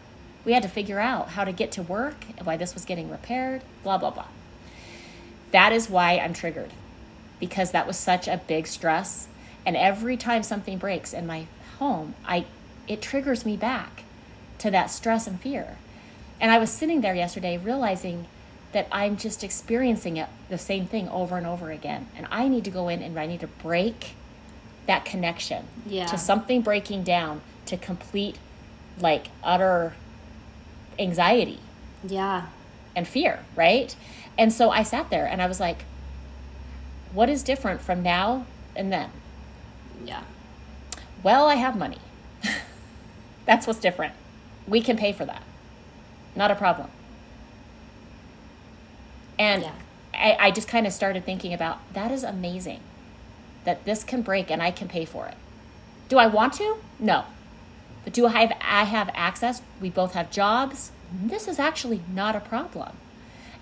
We 0.44 0.54
had 0.54 0.62
to 0.62 0.70
figure 0.70 1.00
out 1.00 1.30
how 1.30 1.44
to 1.44 1.52
get 1.52 1.72
to 1.74 1.82
work 1.82 2.26
and 2.38 2.46
why 2.46 2.58
this 2.58 2.76
was 2.76 2.86
getting 2.86 3.10
repaired, 3.10 3.64
blah 3.84 3.98
blah 3.98 4.12
blah. 4.12 4.28
That 5.52 5.74
is 5.74 5.90
why 5.90 6.18
I'm 6.20 6.34
triggered 6.34 6.72
because 7.40 7.72
that 7.72 7.88
was 7.88 7.98
such 7.98 8.28
a 8.28 8.38
big 8.48 8.68
stress 8.68 9.28
and 9.66 9.76
every 9.76 10.16
time 10.16 10.44
something 10.44 10.78
breaks 10.78 11.12
in 11.14 11.26
my 11.26 11.48
home, 11.80 12.16
I 12.26 12.46
it 12.88 13.02
triggers 13.02 13.46
me 13.46 13.58
back 13.58 14.04
to 14.60 14.70
that 14.72 14.92
stress 14.92 15.26
and 15.28 15.40
fear. 15.40 15.78
And 16.40 16.52
I 16.52 16.58
was 16.60 16.70
sitting 16.70 17.02
there 17.02 17.16
yesterday 17.16 17.58
realizing 17.58 18.28
that 18.74 18.88
I'm 18.92 19.18
just 19.18 19.44
experiencing 19.44 20.18
it 20.18 20.28
the 20.50 20.58
same 20.58 20.86
thing 20.86 21.08
over 21.10 21.38
and 21.38 21.48
over 21.48 21.72
again. 21.72 22.08
And 22.16 22.28
I 22.30 22.48
need 22.48 22.64
to 22.66 22.70
go 22.70 22.90
in 22.90 23.02
and 23.02 23.18
I 23.18 23.26
need 23.26 23.40
to 23.40 23.48
break 23.48 24.16
that 24.86 25.06
connection 25.06 25.66
Yeah. 25.86 26.06
to 26.08 26.18
something 26.18 26.62
breaking 26.62 27.04
down 27.04 27.42
to 27.68 27.78
complete 27.78 28.38
like 29.00 29.28
utter 29.44 29.94
anxiety 31.00 31.60
Yeah. 32.08 32.48
and 32.96 33.08
fear, 33.08 33.40
right? 33.56 33.96
And 34.38 34.52
so 34.54 34.70
I 34.70 34.84
sat 34.84 35.10
there 35.10 35.26
and 35.26 35.42
I 35.42 35.48
was 35.48 35.60
like, 35.60 35.86
what 37.14 37.30
is 37.30 37.44
different 37.44 37.82
from 37.82 38.04
now 38.04 38.46
and 38.76 38.92
then? 38.92 39.10
Yeah. 40.06 40.22
Well, 41.26 41.48
I 41.48 41.56
have 41.56 41.76
money. 41.76 41.98
That's 43.48 43.66
what's 43.66 43.80
different. 43.80 44.14
We 44.68 44.80
can 44.80 44.96
pay 44.96 45.12
for 45.12 45.26
that. 45.26 45.42
Not 46.36 46.52
a 46.52 46.56
problem. 46.56 46.92
And 49.40 49.64
Yeah. 49.64 49.72
I, 50.14 50.38
I 50.40 50.52
just 50.52 50.68
kind 50.68 50.86
of 50.86 50.94
started 50.94 51.26
thinking 51.26 51.52
about 51.52 51.80
that 51.96 52.12
is 52.12 52.24
amazing 52.24 52.80
that 53.64 53.86
this 53.86 54.04
can 54.04 54.22
break 54.22 54.52
and 54.52 54.62
I 54.62 54.70
can 54.70 54.88
pay 54.88 55.04
for 55.04 55.26
it. 55.26 55.34
Do 56.10 56.20
I 56.20 56.28
want 56.28 56.54
to? 56.54 56.76
No. 57.00 57.24
But 58.04 58.14
do 58.14 58.28
I 58.28 58.42
have 58.42 58.54
I 58.62 58.84
have 58.84 59.10
access? 59.16 59.64
We 59.82 59.90
both 59.90 60.14
have 60.14 60.30
jobs. 60.30 60.92
This 61.12 61.48
is 61.48 61.58
actually 61.58 62.02
not 62.14 62.36
a 62.36 62.40
problem. 62.40 62.98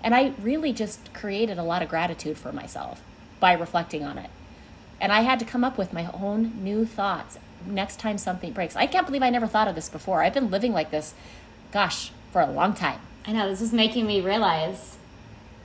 And 0.02 0.14
I 0.14 0.34
really 0.38 0.74
just 0.74 1.14
created 1.14 1.56
a 1.56 1.62
lot 1.62 1.80
of 1.80 1.88
gratitude 1.88 2.36
for 2.36 2.52
myself 2.52 3.00
by 3.40 3.54
reflecting 3.54 4.04
on 4.04 4.18
it. 4.18 4.28
And 5.00 5.12
I 5.12 5.22
had 5.22 5.38
to 5.38 5.46
come 5.46 5.64
up 5.64 5.78
with 5.78 5.94
my 5.94 6.10
own 6.12 6.62
new 6.62 6.84
thoughts 6.84 7.38
next 7.66 7.98
time 7.98 8.18
something 8.18 8.52
breaks. 8.52 8.76
I 8.76 8.86
can't 8.86 9.06
believe 9.06 9.22
I 9.22 9.30
never 9.30 9.46
thought 9.46 9.68
of 9.68 9.74
this 9.74 9.88
before. 9.88 10.22
I've 10.22 10.34
been 10.34 10.50
living 10.50 10.72
like 10.72 10.90
this, 10.90 11.14
gosh, 11.72 12.10
for 12.32 12.40
a 12.40 12.50
long 12.50 12.74
time. 12.74 13.00
I 13.26 13.32
know 13.32 13.48
this 13.48 13.60
is 13.60 13.72
making 13.72 14.06
me 14.06 14.20
realize. 14.20 14.96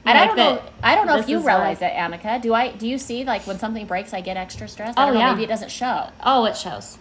And 0.06 0.18
I 0.18 0.26
don't 0.26 0.38
know. 0.38 0.62
I 0.82 0.96
don't 0.96 1.08
know 1.08 1.18
if 1.18 1.28
you 1.28 1.38
realize 1.40 1.82
like- 1.82 1.92
it, 1.92 1.96
Annika. 1.96 2.42
Do 2.42 2.54
I? 2.54 2.72
Do 2.72 2.88
you 2.88 2.98
see 2.98 3.24
like 3.26 3.46
when 3.46 3.60
something 3.60 3.86
breaks, 3.86 4.14
I 4.14 4.22
get 4.22 4.38
extra 4.38 4.68
stressed? 4.68 4.98
I 4.98 5.04
Oh, 5.04 5.06
don't 5.08 5.16
know. 5.16 5.20
yeah. 5.20 5.32
Maybe 5.34 5.44
it 5.44 5.48
doesn't 5.48 5.72
show. 5.72 6.10
Oh, 6.24 6.46
it 6.46 6.56
shows. 6.56 6.98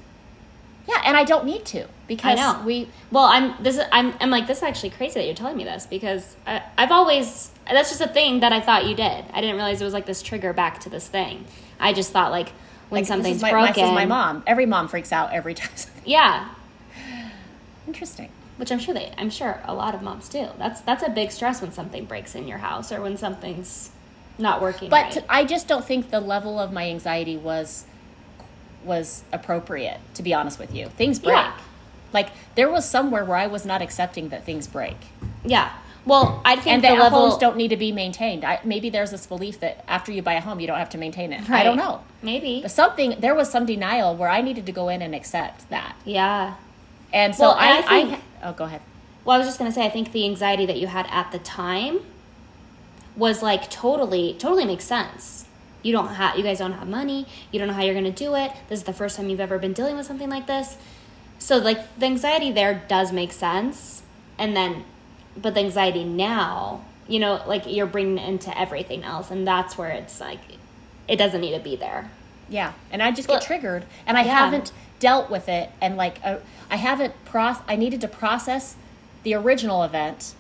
Yeah, 0.88 1.02
and 1.04 1.16
I 1.16 1.24
don't 1.24 1.44
need 1.44 1.64
to 1.66 1.82
I 1.84 1.86
because 2.08 2.38
know. 2.38 2.62
we. 2.64 2.88
Well, 3.12 3.24
I'm 3.24 3.62
this. 3.62 3.76
Is, 3.76 3.84
I'm. 3.92 4.14
I'm 4.20 4.30
like 4.30 4.46
this. 4.46 4.58
Is 4.58 4.62
actually 4.64 4.90
crazy 4.90 5.14
that 5.20 5.26
you're 5.26 5.34
telling 5.34 5.56
me 5.56 5.64
this 5.64 5.86
because 5.86 6.36
I, 6.46 6.62
I've 6.76 6.90
always. 6.90 7.50
That's 7.70 7.90
just 7.90 8.00
a 8.00 8.08
thing 8.08 8.40
that 8.40 8.52
I 8.52 8.60
thought 8.60 8.86
you 8.86 8.94
did. 8.96 9.24
I 9.32 9.40
didn't 9.42 9.56
realize 9.56 9.80
it 9.80 9.84
was 9.84 9.92
like 9.94 10.06
this 10.06 10.20
trigger 10.22 10.52
back 10.54 10.80
to 10.80 10.88
this 10.90 11.06
thing. 11.06 11.44
I 11.78 11.92
just 11.92 12.10
thought 12.10 12.30
like 12.32 12.52
when 12.88 13.02
Like, 13.02 13.08
something's 13.08 13.42
my, 13.42 13.50
broken. 13.50 13.74
This 13.74 13.84
is 13.84 13.92
my 13.92 14.06
mom. 14.06 14.42
Every 14.46 14.66
mom 14.66 14.88
freaks 14.88 15.12
out 15.12 15.32
every 15.32 15.54
time. 15.62 15.70
Yeah, 16.04 16.48
Interesting. 17.86 18.30
which 18.56 18.70
I'm 18.70 18.78
sure 18.78 18.94
they. 18.94 19.12
I'm 19.16 19.30
sure 19.30 19.60
a 19.64 19.74
lot 19.74 19.94
of 19.94 20.02
moms 20.02 20.28
do. 20.28 20.48
That's 20.58 20.80
that's 20.82 21.02
a 21.02 21.08
big 21.10 21.30
stress 21.30 21.60
when 21.62 21.72
something 21.72 22.04
breaks 22.04 22.34
in 22.34 22.46
your 22.48 22.58
house 22.58 22.92
or 22.92 23.00
when 23.00 23.16
something's 23.16 23.90
not 24.38 24.60
working. 24.60 24.90
But 24.90 25.16
right. 25.16 25.24
I 25.28 25.44
just 25.44 25.68
don't 25.68 25.84
think 25.84 26.10
the 26.10 26.20
level 26.20 26.58
of 26.58 26.72
my 26.72 26.88
anxiety 26.88 27.36
was 27.36 27.84
was 28.84 29.24
appropriate. 29.32 30.00
To 30.14 30.22
be 30.22 30.34
honest 30.34 30.58
with 30.58 30.74
you, 30.74 30.86
things 30.88 31.18
break. 31.18 31.34
Yeah. 31.36 31.56
Like 32.12 32.30
there 32.54 32.70
was 32.70 32.84
somewhere 32.88 33.24
where 33.24 33.36
I 33.36 33.46
was 33.46 33.64
not 33.66 33.82
accepting 33.82 34.28
that 34.30 34.44
things 34.44 34.66
break, 34.66 34.96
yeah. 35.44 35.72
Well, 36.08 36.40
I 36.44 36.56
think 36.56 36.66
and 36.74 36.82
the 36.82 36.88
that 36.88 36.98
level 36.98 37.28
homes 37.28 37.38
don't 37.38 37.56
need 37.56 37.68
to 37.68 37.76
be 37.76 37.92
maintained. 37.92 38.44
I, 38.44 38.60
maybe 38.64 38.88
there's 38.90 39.10
this 39.10 39.26
belief 39.26 39.60
that 39.60 39.84
after 39.86 40.10
you 40.10 40.22
buy 40.22 40.34
a 40.34 40.40
home, 40.40 40.58
you 40.58 40.66
don't 40.66 40.78
have 40.78 40.90
to 40.90 40.98
maintain 40.98 41.32
it. 41.32 41.48
I 41.50 41.62
don't 41.62 41.76
know. 41.76 42.02
maybe. 42.22 42.62
But 42.62 42.70
something 42.70 43.16
there 43.20 43.34
was 43.34 43.50
some 43.50 43.66
denial 43.66 44.16
where 44.16 44.28
I 44.30 44.40
needed 44.40 44.66
to 44.66 44.72
go 44.72 44.88
in 44.88 45.02
and 45.02 45.14
accept 45.14 45.68
that, 45.70 45.94
Yeah. 46.04 46.54
and 47.12 47.34
so 47.34 47.48
Well, 47.48 47.56
I, 47.58 47.76
and 47.76 47.86
I 47.88 48.16
I, 48.16 48.20
oh 48.50 48.52
go 48.52 48.64
ahead. 48.64 48.80
Well, 49.24 49.34
I 49.34 49.38
was 49.38 49.46
just 49.46 49.58
gonna 49.58 49.72
say, 49.72 49.84
I 49.84 49.90
think 49.90 50.12
the 50.12 50.24
anxiety 50.24 50.64
that 50.66 50.78
you 50.78 50.86
had 50.86 51.06
at 51.10 51.30
the 51.32 51.38
time 51.38 52.00
was 53.16 53.42
like 53.42 53.68
totally, 53.70 54.34
totally 54.38 54.64
makes 54.64 54.84
sense. 54.84 55.44
You 55.82 55.92
don't 55.92 56.08
have, 56.14 56.36
you 56.36 56.42
guys 56.42 56.58
don't 56.58 56.72
have 56.72 56.88
money. 56.88 57.26
You 57.52 57.58
don't 57.58 57.68
know 57.68 57.74
how 57.74 57.82
you're 57.82 57.94
gonna 57.94 58.10
do 58.10 58.34
it. 58.34 58.50
This 58.68 58.80
is 58.80 58.84
the 58.84 58.92
first 58.92 59.16
time 59.16 59.28
you've 59.28 59.40
ever 59.40 59.58
been 59.58 59.72
dealing 59.74 59.96
with 59.96 60.06
something 60.06 60.30
like 60.30 60.46
this. 60.46 60.76
So, 61.38 61.58
like, 61.58 61.98
the 61.98 62.06
anxiety 62.06 62.50
there 62.50 62.82
does 62.88 63.12
make 63.12 63.32
sense. 63.32 64.02
And 64.38 64.56
then, 64.56 64.84
but 65.40 65.54
the 65.54 65.60
anxiety 65.60 66.04
now, 66.04 66.84
you 67.06 67.18
know, 67.18 67.42
like 67.46 67.64
you're 67.66 67.86
bringing 67.86 68.18
it 68.18 68.28
into 68.28 68.58
everything 68.58 69.02
else, 69.04 69.30
and 69.30 69.46
that's 69.46 69.78
where 69.78 69.90
it's 69.90 70.20
like, 70.20 70.40
it 71.06 71.16
doesn't 71.16 71.40
need 71.40 71.54
to 71.56 71.60
be 71.60 71.76
there. 71.76 72.10
Yeah, 72.48 72.72
and 72.90 73.02
I 73.02 73.10
just 73.10 73.28
get 73.28 73.34
Well, 73.34 73.42
triggered, 73.42 73.84
and 74.06 74.16
I 74.16 74.24
yeah. 74.24 74.34
haven't 74.34 74.72
dealt 75.00 75.30
with 75.30 75.48
it, 75.48 75.70
and 75.80 75.96
like 75.96 76.18
uh, 76.24 76.38
I 76.70 76.76
haven't 76.76 77.14
proc. 77.24 77.62
I 77.68 77.76
needed 77.76 78.00
to 78.02 78.08
process 78.08 78.76
the 79.22 79.34
original 79.34 79.82
event, 79.82 80.34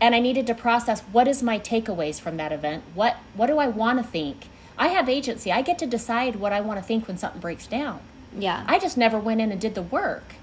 and 0.00 0.14
I 0.14 0.20
needed 0.20 0.46
to 0.48 0.54
process 0.54 1.00
what 1.12 1.26
is 1.26 1.42
my 1.42 1.58
takeaways 1.58 2.20
from 2.20 2.36
that 2.36 2.52
event. 2.52 2.82
What 2.94 3.16
what 3.34 3.46
do 3.46 3.58
I 3.58 3.68
want 3.68 3.98
to 3.98 4.04
think? 4.04 4.48
I 4.78 4.88
have 4.88 5.08
agency. 5.08 5.52
I 5.52 5.62
get 5.62 5.78
to 5.80 5.86
decide 5.86 6.36
what 6.36 6.52
I 6.52 6.60
want 6.60 6.78
to 6.78 6.84
think 6.84 7.06
when 7.06 7.18
something 7.18 7.40
breaks 7.40 7.66
down. 7.66 8.00
Yeah, 8.38 8.64
I 8.66 8.78
just 8.78 8.96
never 8.96 9.18
went 9.18 9.40
in 9.40 9.50
and 9.50 9.60
did 9.60 9.74
the 9.74 9.82
work, 9.82 10.34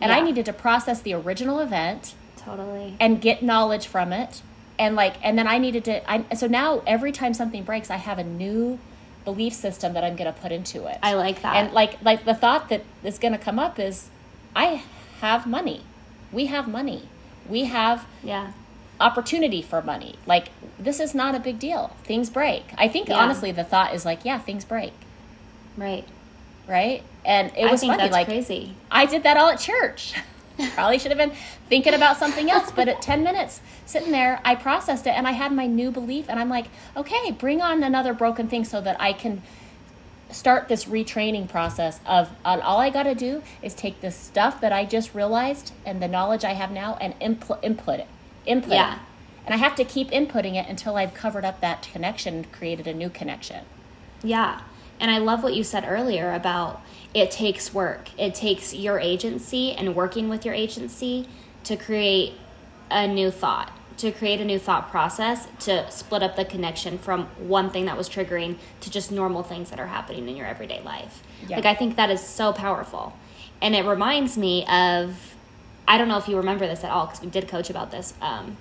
and 0.00 0.12
I 0.12 0.20
needed 0.20 0.44
to 0.46 0.52
process 0.52 1.00
the 1.00 1.14
original 1.14 1.60
event 1.60 2.14
totally. 2.44 2.96
and 3.00 3.20
get 3.20 3.42
knowledge 3.42 3.86
from 3.86 4.12
it 4.12 4.42
and 4.78 4.96
like 4.96 5.14
and 5.22 5.38
then 5.38 5.46
i 5.46 5.58
needed 5.58 5.84
to 5.84 6.10
i 6.10 6.24
so 6.34 6.46
now 6.46 6.82
every 6.86 7.12
time 7.12 7.34
something 7.34 7.62
breaks 7.62 7.90
i 7.90 7.96
have 7.96 8.18
a 8.18 8.24
new 8.24 8.78
belief 9.24 9.52
system 9.52 9.92
that 9.92 10.02
i'm 10.02 10.16
going 10.16 10.32
to 10.32 10.40
put 10.40 10.50
into 10.52 10.86
it 10.86 10.98
I 11.02 11.14
like 11.14 11.42
that. 11.42 11.56
and 11.56 11.72
like 11.72 12.02
like 12.02 12.24
the 12.24 12.34
thought 12.34 12.68
that 12.70 12.82
is 13.04 13.18
going 13.18 13.32
to 13.32 13.38
come 13.38 13.58
up 13.58 13.78
is 13.78 14.08
i 14.56 14.82
have 15.20 15.46
money 15.46 15.82
we 16.32 16.46
have 16.46 16.66
money 16.68 17.08
we 17.48 17.64
have 17.64 18.06
yeah, 18.22 18.52
opportunity 19.00 19.62
for 19.62 19.82
money 19.82 20.16
like 20.26 20.48
this 20.78 20.98
is 21.00 21.14
not 21.14 21.34
a 21.34 21.40
big 21.40 21.58
deal 21.58 21.94
things 22.04 22.30
break 22.30 22.64
i 22.78 22.88
think 22.88 23.08
Yeah. 23.08 23.16
honestly 23.18 23.52
the 23.52 23.64
thought 23.64 23.94
is 23.94 24.04
like 24.04 24.24
yeah 24.24 24.38
things 24.38 24.64
break 24.64 24.92
right. 25.76 26.04
right 26.66 27.02
and 27.24 27.52
it 27.56 27.70
was 27.70 27.82
funny 27.82 27.96
that's 27.98 28.12
like 28.12 28.26
crazy. 28.26 28.74
I 28.90 29.06
did 29.06 29.22
that 29.22 29.36
all 29.36 29.48
at 29.50 29.60
church. 29.60 30.14
Probably 30.74 30.98
should 30.98 31.10
have 31.10 31.18
been 31.18 31.36
thinking 31.68 31.94
about 31.94 32.16
something 32.16 32.50
else, 32.50 32.70
but 32.70 32.88
at 32.88 33.02
10 33.02 33.22
minutes 33.22 33.60
sitting 33.86 34.12
there, 34.12 34.40
I 34.44 34.54
processed 34.54 35.06
it 35.06 35.10
and 35.10 35.26
I 35.26 35.32
had 35.32 35.52
my 35.52 35.66
new 35.66 35.90
belief. 35.90 36.26
And 36.28 36.38
I'm 36.38 36.48
like, 36.48 36.66
okay, 36.96 37.30
bring 37.32 37.60
on 37.60 37.82
another 37.82 38.14
broken 38.14 38.48
thing 38.48 38.64
so 38.64 38.80
that 38.80 39.00
I 39.00 39.12
can 39.12 39.42
start 40.30 40.68
this 40.68 40.86
retraining 40.86 41.48
process 41.48 42.00
of 42.06 42.30
uh, 42.44 42.58
all 42.62 42.78
I 42.78 42.88
got 42.90 43.02
to 43.02 43.14
do 43.14 43.42
is 43.62 43.74
take 43.74 44.00
the 44.00 44.10
stuff 44.10 44.60
that 44.62 44.72
I 44.72 44.84
just 44.84 45.14
realized 45.14 45.72
and 45.84 46.00
the 46.02 46.08
knowledge 46.08 46.44
I 46.44 46.52
have 46.54 46.70
now 46.70 46.96
and 47.00 47.14
input, 47.20 47.62
input 47.62 48.00
it. 48.00 48.06
Input 48.46 48.72
Yeah. 48.72 48.94
it. 48.94 48.98
And 49.44 49.54
I 49.54 49.58
have 49.58 49.74
to 49.76 49.84
keep 49.84 50.10
inputting 50.10 50.54
it 50.54 50.68
until 50.68 50.96
I've 50.96 51.14
covered 51.14 51.44
up 51.44 51.60
that 51.60 51.82
connection 51.92 52.34
and 52.34 52.52
created 52.52 52.86
a 52.86 52.94
new 52.94 53.10
connection. 53.10 53.64
Yeah. 54.22 54.60
And 55.00 55.10
I 55.10 55.18
love 55.18 55.42
what 55.42 55.54
you 55.54 55.64
said 55.64 55.84
earlier 55.86 56.32
about 56.32 56.80
it 57.14 57.30
takes 57.30 57.74
work. 57.74 58.08
It 58.18 58.34
takes 58.34 58.72
your 58.74 58.98
agency 58.98 59.72
and 59.72 59.94
working 59.94 60.28
with 60.28 60.44
your 60.44 60.54
agency 60.54 61.28
to 61.64 61.76
create 61.76 62.34
a 62.90 63.06
new 63.06 63.30
thought, 63.30 63.70
to 63.98 64.10
create 64.10 64.40
a 64.40 64.44
new 64.44 64.58
thought 64.58 64.90
process, 64.90 65.46
to 65.60 65.90
split 65.90 66.22
up 66.22 66.36
the 66.36 66.44
connection 66.44 66.98
from 66.98 67.26
one 67.38 67.70
thing 67.70 67.84
that 67.84 67.96
was 67.96 68.08
triggering 68.08 68.56
to 68.80 68.90
just 68.90 69.12
normal 69.12 69.42
things 69.42 69.70
that 69.70 69.78
are 69.78 69.86
happening 69.86 70.28
in 70.28 70.36
your 70.36 70.46
everyday 70.46 70.82
life. 70.82 71.22
Yeah. 71.46 71.56
Like, 71.56 71.66
I 71.66 71.74
think 71.74 71.96
that 71.96 72.10
is 72.10 72.20
so 72.20 72.52
powerful. 72.52 73.14
And 73.60 73.74
it 73.74 73.84
reminds 73.84 74.36
me 74.36 74.66
of, 74.66 75.34
I 75.86 75.98
don't 75.98 76.08
know 76.08 76.18
if 76.18 76.28
you 76.28 76.36
remember 76.36 76.66
this 76.66 76.84
at 76.84 76.90
all, 76.90 77.06
because 77.06 77.20
we 77.20 77.28
did 77.28 77.46
coach 77.48 77.70
about 77.70 77.90
this. 77.90 78.14
Um, 78.20 78.56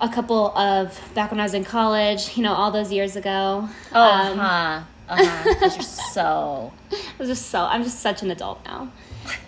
a 0.00 0.08
couple 0.08 0.56
of 0.56 0.98
back 1.14 1.30
when 1.30 1.40
I 1.40 1.42
was 1.42 1.54
in 1.54 1.64
college, 1.64 2.36
you 2.36 2.42
know, 2.42 2.54
all 2.54 2.70
those 2.70 2.92
years 2.92 3.16
ago. 3.16 3.68
Oh, 3.94 4.00
um, 4.00 4.38
uh-huh. 4.38 4.82
Uh-huh. 5.10 5.58
you're 5.60 5.82
so 5.82 6.72
I 6.92 6.96
was 7.18 7.28
just 7.28 7.46
so 7.46 7.60
I'm 7.60 7.82
just 7.82 8.00
such 8.00 8.22
an 8.22 8.30
adult 8.30 8.64
now. 8.64 8.90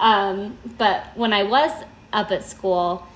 Um, 0.01 0.59
but 0.77 1.07
when 1.15 1.33
I 1.33 1.45
was 1.45 1.71
up 2.13 2.31
at 2.31 2.45
school, 2.45 3.07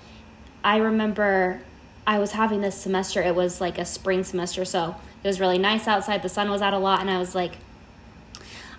I 0.63 0.79
remember 0.79 1.61
I 2.07 2.19
was 2.19 2.33
having 2.33 2.61
this 2.61 2.77
semester. 2.81 3.21
It 3.21 3.35
was 3.35 3.61
like 3.61 3.79
a 3.79 3.85
spring 3.85 4.23
semester, 4.25 4.65
so 4.65 4.95
it 5.23 5.27
was 5.27 5.41
really 5.41 5.59
nice 5.59 5.89
outside. 5.89 6.23
The 6.23 6.29
sun 6.29 6.51
was 6.51 6.63
out 6.63 6.73
a 6.73 6.79
lot, 6.79 7.01
and 7.01 7.11
I 7.11 7.19
was 7.19 7.35
like, 7.35 7.55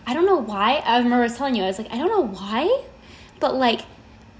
I 0.05 0.13
don't 0.13 0.25
know 0.25 0.37
why. 0.37 0.75
I 0.85 0.97
remember 0.97 1.17
I 1.17 1.23
was 1.23 1.35
telling 1.35 1.55
you, 1.55 1.63
I 1.63 1.67
was 1.67 1.77
like, 1.77 1.91
I 1.91 1.97
don't 1.97 2.09
know 2.09 2.25
why, 2.39 2.83
but 3.39 3.55
like, 3.55 3.81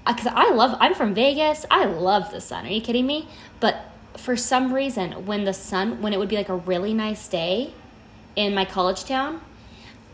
because 0.06 0.26
I 0.26 0.50
love. 0.52 0.76
I'm 0.80 0.94
from 0.94 1.12
Vegas. 1.12 1.66
I 1.70 1.84
love 1.84 2.30
the 2.30 2.40
sun. 2.40 2.64
Are 2.64 2.70
you 2.70 2.80
kidding 2.80 3.06
me? 3.06 3.28
But 3.60 3.84
for 4.16 4.36
some 4.36 4.72
reason, 4.72 5.26
when 5.26 5.44
the 5.44 5.52
sun, 5.52 6.00
when 6.00 6.14
it 6.14 6.18
would 6.18 6.30
be 6.30 6.36
like 6.36 6.48
a 6.48 6.56
really 6.56 6.94
nice 6.94 7.28
day 7.28 7.74
in 8.38 8.54
my 8.54 8.64
college 8.64 9.04
town, 9.04 9.40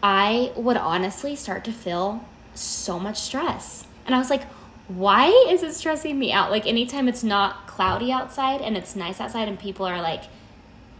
I 0.02 0.50
would 0.56 0.78
honestly 0.78 1.36
start 1.36 1.62
to 1.66 1.72
feel 1.72 2.24
so 2.54 2.98
much 2.98 3.20
stress. 3.20 3.86
And 4.06 4.14
I 4.14 4.18
was 4.18 4.30
like, 4.30 4.44
why 4.88 5.28
is 5.50 5.62
it 5.62 5.74
stressing 5.74 6.18
me 6.18 6.32
out? 6.32 6.50
Like 6.50 6.66
anytime 6.66 7.06
it's 7.06 7.22
not 7.22 7.66
cloudy 7.66 8.10
outside 8.10 8.62
and 8.62 8.78
it's 8.78 8.96
nice 8.96 9.20
outside 9.20 9.46
and 9.46 9.58
people 9.58 9.84
are 9.84 10.00
like 10.00 10.24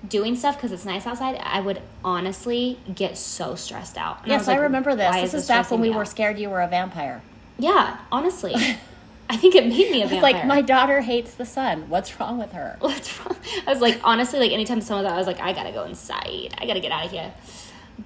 doing 0.07 0.37
stuff 0.37 0.57
because 0.57 0.71
it's 0.71 0.85
nice 0.85 1.07
outside, 1.07 1.41
I 1.43 1.61
would 1.61 1.81
honestly 2.05 2.79
get 2.95 3.17
so 3.17 3.55
stressed 3.55 3.97
out. 3.97 4.19
And 4.25 4.29
Yes, 4.29 4.47
I 4.47 4.53
like, 4.53 4.61
remember 4.61 4.95
this. 4.95 5.15
This 5.15 5.33
this 5.33 5.43
is 5.45 5.49
back 5.49 5.71
when 5.71 5.81
we 5.81 5.89
were 5.89 6.03
out? 6.03 6.09
scared 6.09 6.39
you 6.39 6.51
were 6.51 6.61
a 6.61 6.69
vampire. 6.69 7.23
Yeah, 7.59 8.01
honestly. 8.13 8.55
I 9.35 9.37
think 9.37 9.57
it 9.57 9.66
made 9.66 9.90
me 9.90 10.01
a 10.01 10.05
It's 10.05 10.12
vampire. 10.12 10.33
like 10.33 10.47
my 10.47 10.62
daughter 10.62 11.01
hates 11.01 11.35
the 11.35 11.44
sun. 11.44 11.88
What's 11.88 12.20
wrong 12.20 12.38
with 12.38 12.53
her? 12.53 12.77
What's 12.81 13.18
wrong? 13.18 13.37
I 13.66 13.70
was 13.73 13.81
like, 13.81 13.99
honestly, 14.05 14.38
like 14.38 14.53
anytime 14.53 14.81
someone 14.81 15.05
thought, 15.05 15.14
I 15.14 15.18
was 15.18 15.27
like, 15.27 15.40
I 15.40 15.53
gotta 15.53 15.73
go 15.73 15.83
inside. 15.85 16.55
I 16.57 16.66
gotta 16.66 16.79
get 16.81 16.92
out 16.92 17.07
of 17.07 17.11
here. 17.11 17.35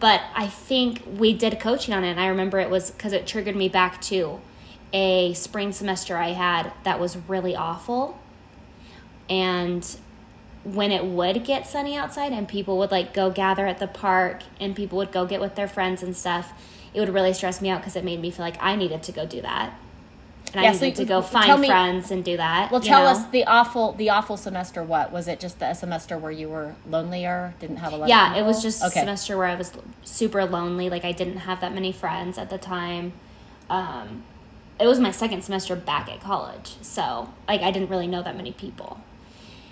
But 0.01 0.23
I 0.35 0.47
think 0.47 1.03
we 1.19 1.35
did 1.35 1.61
coaching 1.61 1.93
on 1.93 2.03
it, 2.05 2.11
and 2.11 2.21
I 2.21 2.29
remember 2.29 2.59
it 2.61 2.71
was 2.71 2.91
because 2.91 3.13
it 3.13 3.27
triggered 3.27 3.57
me 3.57 3.69
back 3.69 4.01
to 4.03 4.41
a 4.93 5.35
spring 5.35 5.73
semester 5.73 6.17
I 6.17 6.29
had 6.31 6.73
that 6.85 6.99
was 6.99 7.19
really 7.29 7.55
awful. 7.55 8.19
And 9.29 9.87
when 10.65 10.93
it 10.93 11.05
would 11.05 11.45
get 11.45 11.67
sunny 11.67 11.95
outside 11.95 12.33
and 12.33 12.49
people 12.49 12.79
would 12.79 12.91
like 12.91 13.13
go 13.13 13.31
gather 13.31 13.67
at 13.67 13.79
the 13.79 13.87
park 13.87 14.43
and 14.61 14.75
people 14.75 14.97
would 14.99 15.13
go 15.13 15.27
get 15.27 15.41
with 15.41 15.55
their 15.57 15.69
friends 15.69 16.03
and 16.03 16.17
stuff, 16.17 16.53
it 16.95 17.01
would 17.01 17.11
really 17.13 17.33
stress 17.35 17.61
me 17.61 17.69
out 17.69 17.81
because 17.81 17.97
it 17.97 18.05
made 18.05 18.21
me 18.21 18.31
feel 18.31 18.45
like 18.45 18.57
I 18.61 18.77
needed 18.77 19.03
to 19.05 19.13
go 19.13 19.27
do 19.27 19.43
that. 19.43 19.75
And 20.55 20.63
Yeah, 20.63 20.71
I 20.71 20.73
so 20.73 20.87
needed 20.87 20.97
to 20.97 21.05
go 21.05 21.23
find 21.23 21.61
me- 21.61 21.69
friends 21.69 22.11
and 22.11 22.25
do 22.25 22.37
that. 22.37 22.71
Well, 22.71 22.81
tell 22.81 23.05
know? 23.05 23.11
us 23.11 23.27
the 23.27 23.45
awful 23.45 23.93
the 23.93 24.11
awful 24.11 24.37
semester. 24.37 24.83
What 24.83 25.13
was 25.13 25.29
it? 25.29 25.41
Just 25.41 25.59
the 25.59 25.75
semester 25.75 26.17
where 26.17 26.33
you 26.33 26.49
were 26.49 26.75
lonelier, 26.89 27.55
didn't 27.61 27.77
have 27.77 27.93
a 27.93 27.97
lot. 27.97 28.09
yeah 28.09 28.37
it 28.37 28.45
was 28.45 28.63
just 28.63 28.83
a 28.83 28.87
okay. 28.87 29.01
semester 29.01 29.37
where 29.37 29.47
i 29.47 29.55
was 29.55 29.73
super 30.05 30.45
lonely 30.45 30.89
like 30.91 31.05
i 31.05 31.13
didn't 31.13 31.39
have 31.39 31.61
that 31.61 31.73
many 31.75 31.93
friends 31.93 32.39
at 32.39 32.51
the 32.51 32.59
time 32.59 33.13
um, 33.71 34.23
it 34.81 34.87
was 34.87 35.01
my 35.01 35.11
second 35.11 35.43
semester 35.43 35.75
back 35.77 36.09
at 36.09 36.21
college. 36.21 36.77
So, 36.83 37.29
like, 37.47 37.63
I 37.63 37.71
didn't 37.71 37.91
really 37.91 38.07
know 38.07 38.23
that 38.23 38.37
many 38.37 38.53
people. 38.53 39.01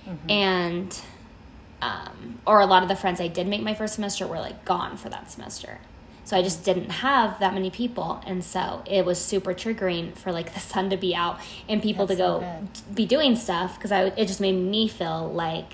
Mm-hmm. 0.07 0.31
And, 0.31 1.01
um, 1.81 2.41
or 2.47 2.61
a 2.61 2.67
lot 2.67 2.83
of 2.83 2.89
the 2.89 2.97
friends 2.97 3.21
I 3.21 3.29
did 3.29 3.47
make 3.47 3.63
my 3.63 3.75
first 3.75 3.95
semester 3.95 4.27
were 4.27 4.39
like 4.39 4.65
gone 4.65 4.97
for 4.97 5.09
that 5.09 5.31
semester. 5.31 5.79
So 6.27 6.37
I 6.37 6.43
just 6.43 6.65
didn't 6.65 6.91
have 6.91 7.39
that 7.39 7.55
many 7.55 7.71
people. 7.71 8.21
And 8.27 8.43
so 8.43 8.83
it 8.85 9.07
was 9.07 9.17
super 9.19 9.55
triggering 9.55 10.13
for 10.17 10.33
like 10.33 10.53
the 10.55 10.61
sun 10.61 10.91
to 10.91 10.97
be 10.97 11.15
out 11.15 11.41
and 11.69 11.81
people 11.81 12.05
That's 12.05 12.19
to 12.19 12.25
go 12.25 12.69
so 12.75 12.93
be 12.93 13.07
doing 13.07 13.37
stuff 13.37 13.77
because 13.77 13.93
I 13.93 14.07
it 14.07 14.27
just 14.27 14.41
made 14.41 14.55
me 14.55 14.89
feel 14.89 15.33
like 15.33 15.73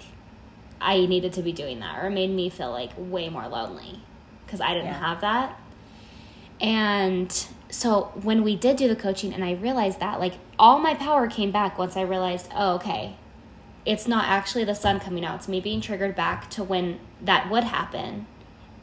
I 0.81 1.07
needed 1.07 1.33
to 1.35 1.43
be 1.43 1.53
doing 1.53 1.81
that 1.81 2.03
or 2.03 2.09
it 2.09 2.11
made 2.11 2.31
me 2.31 2.51
feel 2.51 2.71
like 2.71 2.91
way 2.99 3.31
more 3.31 3.49
lonely 3.49 4.01
because 4.45 4.61
I 4.61 4.75
didn't 4.75 4.87
yeah. 4.87 4.99
have 4.99 5.21
that. 5.23 5.59
And 6.61 7.33
so 7.71 8.13
when 8.21 8.45
we 8.45 8.55
did 8.55 8.77
do 8.77 8.89
the 8.89 8.97
coaching 8.97 9.33
and 9.33 9.43
I 9.43 9.53
realized 9.53 10.01
that 10.01 10.21
like 10.21 10.35
all 10.59 10.79
my 10.79 10.95
power 10.95 11.29
came 11.29 11.51
back 11.51 11.79
once 11.79 11.97
I 11.97 12.03
realized, 12.03 12.51
oh, 12.55 12.75
okay, 12.75 13.17
it's 13.87 14.07
not 14.07 14.27
actually 14.27 14.65
the 14.65 14.75
sun 14.75 15.01
coming 15.01 15.25
out. 15.25 15.37
It's 15.37 15.49
me 15.49 15.61
being 15.61 15.81
triggered 15.81 16.15
back 16.15 16.51
to 16.51 16.63
when 16.63 17.01
that 17.23 17.51
would 17.51 17.65
happen. 17.65 18.27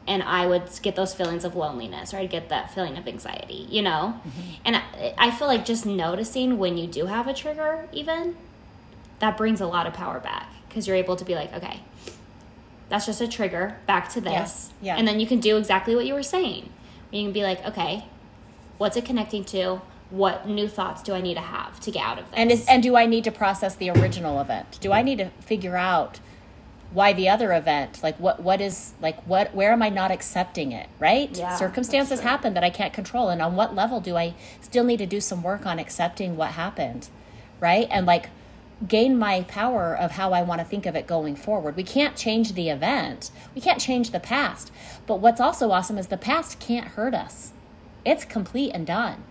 And 0.09 0.23
I 0.23 0.47
would 0.47 0.63
get 0.81 0.95
those 0.95 1.13
feelings 1.13 1.45
of 1.45 1.55
loneliness 1.55 2.15
or 2.15 2.17
I'd 2.17 2.31
get 2.31 2.49
that 2.49 2.73
feeling 2.73 2.97
of 2.97 3.07
anxiety, 3.07 3.67
you 3.69 3.83
know? 3.83 4.19
Mm-hmm. 4.27 4.41
And 4.65 4.75
I, 4.77 5.13
I 5.19 5.29
feel 5.31 5.47
like 5.47 5.65
just 5.65 5.85
noticing 5.85 6.57
when 6.57 6.79
you 6.79 6.87
do 6.87 7.05
have 7.05 7.27
a 7.27 7.33
trigger, 7.33 7.87
even, 7.91 8.35
that 9.19 9.37
brings 9.37 9.61
a 9.61 9.67
lot 9.67 9.85
of 9.85 9.93
power 9.93 10.19
back 10.19 10.51
because 10.67 10.87
you're 10.87 10.97
able 10.97 11.15
to 11.15 11.23
be 11.23 11.35
like, 11.35 11.53
okay, 11.53 11.81
that's 12.89 13.05
just 13.05 13.21
a 13.21 13.27
trigger, 13.27 13.77
back 13.85 14.09
to 14.09 14.19
this. 14.19 14.71
Yeah. 14.81 14.93
yeah. 14.93 14.97
And 14.97 15.07
then 15.07 15.19
you 15.19 15.27
can 15.27 15.39
do 15.39 15.57
exactly 15.57 15.95
what 15.95 16.07
you 16.07 16.15
were 16.15 16.23
saying. 16.23 16.71
You 17.11 17.25
can 17.25 17.31
be 17.31 17.43
like, 17.43 17.63
okay, 17.63 18.05
what's 18.79 18.97
it 18.97 19.05
connecting 19.05 19.45
to? 19.45 19.81
What 20.09 20.47
new 20.47 20.67
thoughts 20.67 21.03
do 21.03 21.13
I 21.13 21.21
need 21.21 21.35
to 21.35 21.41
have 21.41 21.79
to 21.81 21.91
get 21.91 22.03
out 22.03 22.17
of 22.17 22.25
this? 22.31 22.33
And 22.35 22.51
is, 22.51 22.65
and 22.67 22.81
do 22.81 22.95
I 22.95 23.05
need 23.05 23.25
to 23.25 23.31
process 23.31 23.75
the 23.75 23.91
original 23.91 24.41
event? 24.41 24.79
Do 24.81 24.91
I 24.91 25.03
need 25.03 25.19
to 25.19 25.29
figure 25.41 25.77
out 25.77 26.19
why 26.91 27.13
the 27.13 27.29
other 27.29 27.53
event 27.53 28.01
like 28.01 28.17
what 28.19 28.41
what 28.41 28.59
is 28.59 28.93
like 29.01 29.21
what 29.27 29.53
where 29.53 29.71
am 29.71 29.81
i 29.81 29.89
not 29.89 30.11
accepting 30.11 30.71
it 30.71 30.87
right 30.99 31.37
yeah, 31.37 31.55
circumstances 31.55 32.21
happen 32.21 32.53
that 32.53 32.63
i 32.63 32.69
can't 32.69 32.93
control 32.93 33.29
and 33.29 33.41
on 33.41 33.55
what 33.55 33.75
level 33.75 34.01
do 34.01 34.15
i 34.15 34.33
still 34.61 34.83
need 34.83 34.97
to 34.97 35.05
do 35.05 35.21
some 35.21 35.43
work 35.43 35.65
on 35.65 35.77
accepting 35.77 36.35
what 36.35 36.51
happened 36.51 37.09
right 37.59 37.87
and 37.91 38.05
like 38.05 38.29
gain 38.87 39.17
my 39.17 39.41
power 39.43 39.95
of 39.95 40.11
how 40.11 40.31
I 40.31 40.41
want 40.41 40.61
to 40.61 40.65
think 40.65 40.85
of 40.85 40.95
it 40.95 41.05
going 41.05 41.35
forward. 41.35 41.75
We 41.75 41.83
can't 41.83 42.15
change 42.15 42.53
the 42.53 42.69
event, 42.69 43.31
we 43.53 43.61
can't 43.61 43.81
change 43.81 44.11
the 44.11 44.19
past. 44.19 44.71
But 45.05 45.19
what's 45.19 45.41
also 45.41 45.71
awesome 45.71 45.97
is 45.97 46.07
the 46.07 46.17
past 46.17 46.59
can't 46.59 46.89
hurt 46.89 47.13
us, 47.13 47.51
it's 48.05 48.25
complete 48.25 48.71
and 48.71 48.87
done. 48.87 49.23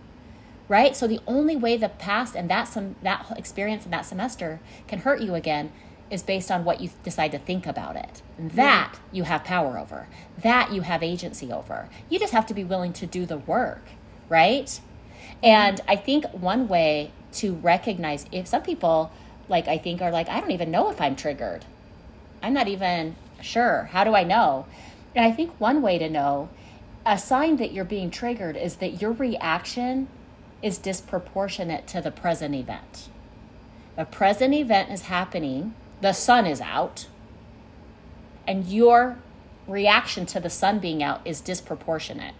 Right? 0.67 0.95
So 0.95 1.07
the 1.07 1.19
only 1.25 1.55
way 1.55 1.77
the 1.77 1.89
past 1.89 2.35
and 2.35 2.47
that 2.51 2.67
some 2.67 2.95
that 3.01 3.25
experience 3.35 3.85
in 3.85 3.91
that 3.91 4.05
semester 4.05 4.59
can 4.87 4.99
hurt 4.99 5.19
you 5.19 5.33
again 5.33 5.71
is 6.09 6.23
based 6.23 6.49
on 6.49 6.65
what 6.65 6.81
you 6.81 6.89
decide 7.03 7.31
to 7.31 7.39
think 7.39 7.67
about 7.67 7.95
it. 7.95 8.21
That 8.37 8.95
you 9.11 9.23
have 9.23 9.43
power 9.43 9.77
over. 9.77 10.07
That 10.41 10.71
you 10.73 10.81
have 10.81 11.03
agency 11.03 11.51
over. 11.51 11.89
You 12.09 12.19
just 12.19 12.33
have 12.33 12.47
to 12.47 12.53
be 12.53 12.63
willing 12.63 12.93
to 12.93 13.05
do 13.05 13.25
the 13.25 13.37
work, 13.37 13.83
right? 14.27 14.79
And 15.43 15.81
I 15.87 15.95
think 15.95 16.25
one 16.31 16.67
way 16.67 17.11
to 17.33 17.53
recognize 17.53 18.25
if 18.31 18.47
some 18.47 18.63
people 18.63 19.11
like 19.49 19.67
I 19.67 19.77
think 19.77 20.01
are 20.01 20.11
like, 20.11 20.29
I 20.29 20.39
don't 20.39 20.51
even 20.51 20.71
know 20.71 20.89
if 20.89 21.01
I'm 21.01 21.15
triggered. 21.15 21.65
I'm 22.41 22.53
not 22.53 22.67
even 22.67 23.15
sure. 23.41 23.89
How 23.91 24.03
do 24.03 24.15
I 24.15 24.23
know? 24.23 24.67
And 25.15 25.25
I 25.25 25.31
think 25.31 25.59
one 25.59 25.81
way 25.81 25.97
to 25.97 26.09
know, 26.09 26.49
a 27.05 27.17
sign 27.17 27.57
that 27.57 27.73
you're 27.73 27.83
being 27.83 28.11
triggered 28.11 28.55
is 28.55 28.75
that 28.75 29.01
your 29.01 29.11
reaction 29.11 30.07
is 30.61 30.77
disproportionate 30.77 31.87
to 31.87 32.01
the 32.01 32.11
present 32.11 32.53
event. 32.53 33.09
A 33.97 34.05
present 34.05 34.53
event 34.53 34.91
is 34.91 35.03
happening, 35.03 35.73
the 36.01 36.13
sun 36.13 36.45
is 36.45 36.61
out, 36.61 37.07
and 38.47 38.65
your 38.65 39.17
reaction 39.67 40.25
to 40.27 40.39
the 40.39 40.49
sun 40.49 40.79
being 40.79 41.03
out 41.03 41.21
is 41.25 41.41
disproportionate. 41.41 42.35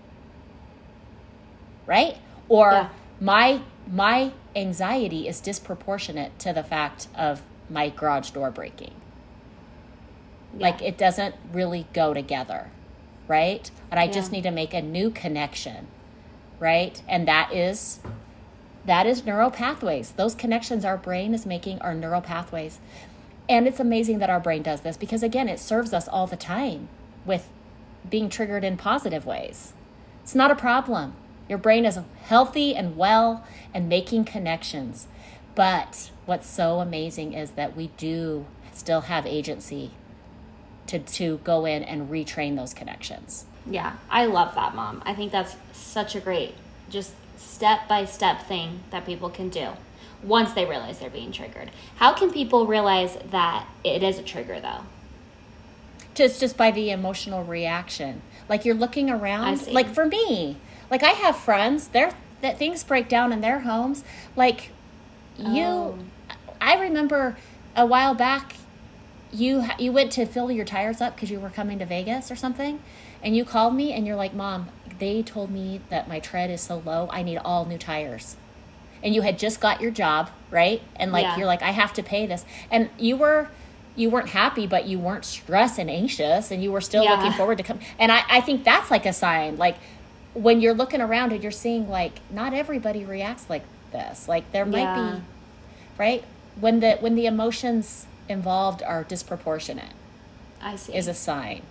Right? 1.86 2.18
Or 2.48 2.72
yeah. 2.72 2.90
my 3.20 3.62
my 3.92 4.32
anxiety 4.56 5.28
is 5.28 5.40
disproportionate 5.40 6.38
to 6.40 6.54
the 6.54 6.64
fact 6.64 7.08
of 7.16 7.42
my 7.70 7.90
garage 7.90 8.32
door 8.32 8.52
breaking. 8.52 8.94
Yeah. 10.58 10.70
Like 10.70 10.82
it 10.82 10.98
doesn't 10.98 11.36
really 11.52 11.88
go 11.94 12.14
together, 12.14 12.72
right? 13.28 13.70
And 13.92 14.00
I 14.00 14.06
yeah. 14.06 14.12
just 14.12 14.32
need 14.32 14.44
to 14.44 14.52
make 14.52 14.74
a 14.74 14.82
new 14.82 15.10
connection, 15.10 15.88
right? 16.60 17.02
And 17.08 17.28
that 17.28 17.54
is 17.54 18.00
that 18.86 19.06
is 19.06 19.26
neural 19.26 19.52
pathways. 19.52 20.12
Those 20.12 20.34
connections 20.34 20.84
our 20.84 20.98
brain 20.98 21.34
is 21.34 21.46
making 21.46 21.80
are 21.82 21.94
neural 21.94 22.22
pathways. 22.22 22.80
And 23.50 23.68
it's 23.68 23.80
amazing 23.80 24.20
that 24.20 24.30
our 24.30 24.40
brain 24.40 24.62
does 24.62 24.82
this 24.82 24.96
because 24.96 25.24
again, 25.24 25.50
it 25.50 25.60
serves 25.60 25.92
us 25.92 26.08
all 26.08 26.28
the 26.28 26.38
time 26.38 26.88
with 27.26 27.50
being 28.08 28.30
triggered 28.30 28.64
in 28.64 28.78
positive 28.78 29.26
ways. 29.26 29.74
It's 30.22 30.36
not 30.36 30.52
a 30.52 30.56
problem. 30.56 31.16
Your 31.50 31.58
brain 31.58 31.84
is 31.84 32.00
healthy 32.26 32.76
and 32.76 32.96
well 32.96 33.44
and 33.74 33.90
making 33.90 34.26
connections. 34.26 35.08
But 35.56 36.12
what's 36.28 36.48
so 36.48 36.80
amazing 36.80 37.34
is 37.34 37.52
that 37.52 37.76
we 37.76 37.88
do 37.98 38.46
still 38.72 39.02
have 39.02 39.26
agency 39.26 39.92
to, 40.86 41.00
to 41.00 41.40
go 41.44 41.66
in 41.66 41.84
and 41.84 42.10
retrain 42.10 42.56
those 42.56 42.76
connections. 42.76 43.46
Yeah, 43.66 43.96
I 44.12 44.26
love 44.26 44.54
that, 44.56 44.76
mom. 44.76 45.02
I 45.06 45.16
think 45.16 45.32
that's 45.32 45.56
such 45.74 46.16
a 46.16 46.20
great, 46.20 46.54
just 46.90 47.14
step 47.38 47.88
by 47.88 48.06
step 48.06 48.44
thing 48.48 48.82
that 48.92 49.06
people 49.06 49.30
can 49.30 49.50
do 49.50 49.72
once 50.24 50.54
they 50.54 50.66
realize 50.66 51.00
they're 51.00 51.10
being 51.10 51.32
triggered. 51.32 51.72
How 51.98 52.14
can 52.14 52.32
people 52.32 52.68
realize 52.68 53.18
that 53.32 53.68
it 53.84 54.04
is 54.04 54.20
a 54.20 54.24
trigger, 54.24 54.60
though? 54.60 54.82
Just 56.14 56.40
just 56.40 56.58
by 56.58 56.72
the 56.72 56.92
emotional 56.92 57.44
reaction. 57.44 58.22
Like 58.50 58.66
you're 58.66 58.76
looking 58.76 59.10
around. 59.10 59.68
Like 59.68 59.88
for 59.88 60.06
me, 60.06 60.58
like 60.92 61.04
I 61.04 61.12
have 61.12 61.38
friends, 61.38 61.90
they're 61.90 62.12
that 62.42 62.58
things 62.58 62.84
break 62.84 63.08
down 63.08 63.32
in 63.32 63.42
their 63.42 63.60
homes. 63.60 64.04
Like 64.36 64.72
you, 65.38 65.64
oh. 65.64 66.00
I 66.60 66.80
remember 66.82 67.38
a 67.76 67.86
while 67.86 68.14
back, 68.16 68.56
you 69.32 69.66
you 69.78 69.92
went 69.92 70.12
to 70.14 70.26
fill 70.26 70.52
your 70.52 70.66
tires 70.66 71.00
up 71.02 71.16
because 71.16 71.32
you 71.32 71.40
were 71.40 71.50
coming 71.50 71.80
to 71.80 71.86
Vegas 71.86 72.32
or 72.32 72.36
something, 72.36 72.82
and 73.24 73.36
you 73.36 73.46
called 73.46 73.76
me 73.76 73.94
and 73.94 74.06
you're 74.06 74.16
like, 74.16 74.34
"Mom, 74.34 74.70
they 74.98 75.22
told 75.22 75.52
me 75.52 75.82
that 75.90 76.10
my 76.10 76.20
tread 76.20 76.50
is 76.50 76.62
so 76.62 76.82
low, 76.86 77.08
I 77.12 77.24
need 77.24 77.38
all 77.38 77.66
new 77.66 77.78
tires." 77.78 78.36
And 79.04 79.16
you 79.16 79.22
had 79.22 79.40
just 79.40 79.60
got 79.60 79.82
your 79.82 79.92
job, 79.92 80.30
right? 80.52 80.82
And 80.96 81.12
like 81.12 81.24
yeah. 81.24 81.38
you're 81.38 81.48
like, 81.48 81.62
"I 81.62 81.72
have 81.72 81.94
to 81.94 82.04
pay 82.04 82.26
this," 82.26 82.46
and 82.70 82.90
you 82.98 83.16
were 83.16 83.50
you 83.96 84.10
weren't 84.10 84.30
happy, 84.30 84.68
but 84.68 84.86
you 84.86 85.00
weren't 85.00 85.26
stressed 85.26 85.80
and 85.80 85.90
anxious, 85.90 86.52
and 86.52 86.64
you 86.64 86.72
were 86.72 86.82
still 86.82 87.04
yeah. 87.04 87.16
looking 87.16 87.34
forward 87.34 87.58
to 87.58 87.64
come. 87.64 87.80
And 87.98 88.12
I, 88.12 88.24
I 88.30 88.42
think 88.42 88.64
that's 88.64 88.90
like 88.92 89.06
a 89.06 89.14
sign, 89.14 89.58
like 89.58 89.76
when 90.34 90.62
you're 90.62 90.74
looking 90.74 91.02
around 91.02 91.34
and 91.34 91.42
you're 91.42 91.52
seeing 91.52 91.90
like 91.90 92.20
not 92.32 92.54
everybody 92.54 93.04
reacts 93.04 93.50
like 93.50 93.64
this 93.92 94.28
like 94.28 94.52
there 94.52 94.66
might 94.66 94.82
yeah. 94.82 95.16
be 95.16 95.22
right 95.98 96.24
when 96.60 96.80
the 96.80 96.94
when 96.98 97.16
the 97.16 97.26
emotions 97.26 98.06
involved 98.28 98.84
are 98.84 99.04
disproportionate 99.04 99.94
i 100.62 100.76
see 100.76 100.96
is 100.96 101.08
a 101.08 101.14
sign 101.14 101.62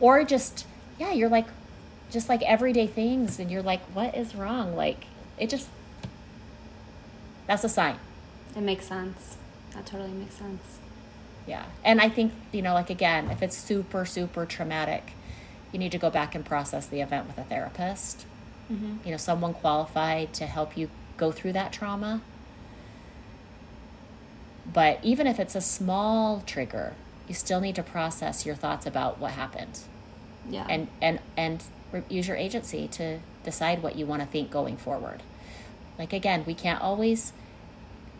or 0.00 0.24
just 0.24 0.66
yeah 0.98 1.12
you're 1.12 1.28
like 1.28 1.46
just 2.10 2.28
like 2.28 2.42
everyday 2.42 2.86
things 2.86 3.38
and 3.38 3.50
you're 3.50 3.62
like 3.62 3.82
what 3.92 4.14
is 4.16 4.34
wrong 4.34 4.74
like 4.74 5.04
it 5.38 5.50
just 5.50 5.68
that's 7.46 7.64
a 7.64 7.68
sign 7.68 7.98
it 8.56 8.62
makes 8.62 8.86
sense 8.86 9.36
that 9.74 9.84
totally 9.86 10.10
makes 10.10 10.34
sense 10.34 10.78
yeah 11.46 11.64
and 11.84 12.00
i 12.00 12.08
think 12.08 12.32
you 12.52 12.62
know 12.62 12.74
like 12.74 12.90
again 12.90 13.30
if 13.30 13.42
it's 13.42 13.56
super 13.56 14.04
super 14.04 14.46
traumatic 14.46 15.12
you 15.72 15.78
need 15.78 15.92
to 15.92 15.98
go 15.98 16.08
back 16.10 16.34
and 16.34 16.44
process 16.44 16.86
the 16.86 17.00
event 17.00 17.26
with 17.26 17.38
a 17.38 17.44
therapist. 17.44 18.24
Mm-hmm. 18.72 18.96
You 19.04 19.10
know, 19.10 19.16
someone 19.16 19.54
qualified 19.54 20.32
to 20.34 20.46
help 20.46 20.76
you 20.76 20.88
go 21.16 21.32
through 21.32 21.52
that 21.52 21.70
trauma. 21.70 22.22
But 24.72 24.98
even 25.02 25.26
if 25.26 25.38
it's 25.38 25.54
a 25.54 25.60
small 25.60 26.42
trigger, 26.46 26.94
you 27.28 27.34
still 27.34 27.60
need 27.60 27.74
to 27.76 27.82
process 27.82 28.46
your 28.46 28.54
thoughts 28.54 28.86
about 28.86 29.18
what 29.18 29.32
happened. 29.32 29.80
Yeah. 30.48 30.66
And 30.68 30.88
and 31.02 31.20
and 31.36 31.62
use 32.08 32.26
your 32.26 32.36
agency 32.36 32.88
to 32.88 33.18
decide 33.44 33.82
what 33.82 33.96
you 33.96 34.06
want 34.06 34.22
to 34.22 34.26
think 34.26 34.50
going 34.50 34.76
forward. 34.76 35.22
Like 35.98 36.12
again, 36.12 36.44
we 36.46 36.54
can't 36.54 36.80
always 36.80 37.32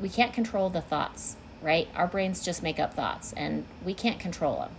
we 0.00 0.08
can't 0.08 0.32
control 0.32 0.68
the 0.70 0.80
thoughts, 0.80 1.36
right? 1.62 1.88
Our 1.94 2.06
brains 2.06 2.44
just 2.44 2.62
make 2.62 2.78
up 2.78 2.94
thoughts 2.94 3.32
and 3.34 3.64
we 3.84 3.94
can't 3.94 4.18
control 4.18 4.60
them. 4.60 4.70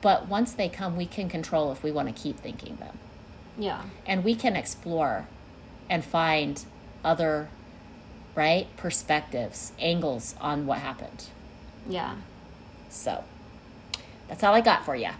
But 0.00 0.28
once 0.28 0.52
they 0.52 0.68
come, 0.68 0.96
we 0.96 1.06
can 1.06 1.28
control 1.28 1.72
if 1.72 1.82
we 1.82 1.90
want 1.90 2.14
to 2.14 2.22
keep 2.22 2.38
thinking 2.38 2.76
them. 2.76 2.98
Yeah. 3.58 3.82
And 4.06 4.22
we 4.22 4.34
can 4.34 4.54
explore 4.56 5.26
and 5.88 6.04
find 6.04 6.64
other, 7.04 7.48
right, 8.34 8.66
perspectives, 8.76 9.72
angles 9.78 10.34
on 10.40 10.66
what 10.66 10.78
happened. 10.78 11.26
Yeah. 11.88 12.16
So 12.90 13.24
that's 14.28 14.42
all 14.44 14.54
I 14.54 14.60
got 14.60 14.84
for 14.84 14.94
you. 14.94 15.10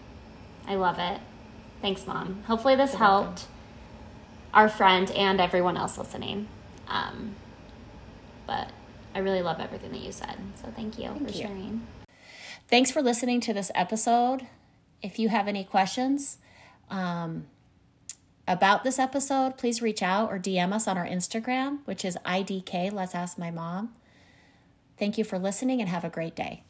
I 0.67 0.75
love 0.77 0.99
it. 0.99 1.21
Thanks, 1.83 2.07
Mom. 2.07 2.43
Hopefully, 2.47 2.77
this 2.77 2.93
You're 2.93 2.99
helped 3.01 3.27
welcome. 3.41 3.49
our 4.55 4.69
friend 4.69 5.11
and 5.11 5.41
everyone 5.41 5.77
else 5.77 5.99
listening. 5.99 6.49
Um, 6.89 7.37
but 8.47 8.71
I 9.15 9.21
really 9.21 9.43
love 9.43 9.61
everything 9.61 9.93
that 9.93 10.01
you 10.01 10.13
said. 10.13 10.37
So 10.57 10.69
thank 10.75 10.99
you 10.99 11.09
Thank 11.09 11.29
for 11.29 11.35
you. 11.35 11.43
sharing. 11.43 11.87
Thanks 12.69 12.91
for 12.91 13.03
listening 13.03 13.41
to 13.43 13.53
this 13.53 13.71
episode. 13.75 14.47
If 15.03 15.19
you 15.19 15.29
have 15.29 15.49
any 15.49 15.65
questions 15.65 16.39
um, 16.91 17.47
about 18.49 18.85
this 18.85 18.99
episode, 18.99 19.57
please 19.59 19.83
reach 19.83 20.03
out 20.03 20.31
or 20.31 20.39
DM 20.39 20.73
us 20.73 20.89
on 20.89 20.97
our 20.97 21.07
Instagram, 21.07 21.81
which 21.85 22.05
is 22.05 22.17
IDK, 22.25 22.93
Let's 22.93 23.15
Ask 23.15 23.39
My 23.39 23.51
Mom. 23.51 23.95
Thank 24.99 25.19
you 25.19 25.25
for 25.25 25.39
listening 25.39 25.81
and 25.81 25.89
have 25.89 26.05
a 26.05 26.11
great 26.11 26.35
day. 26.35 26.63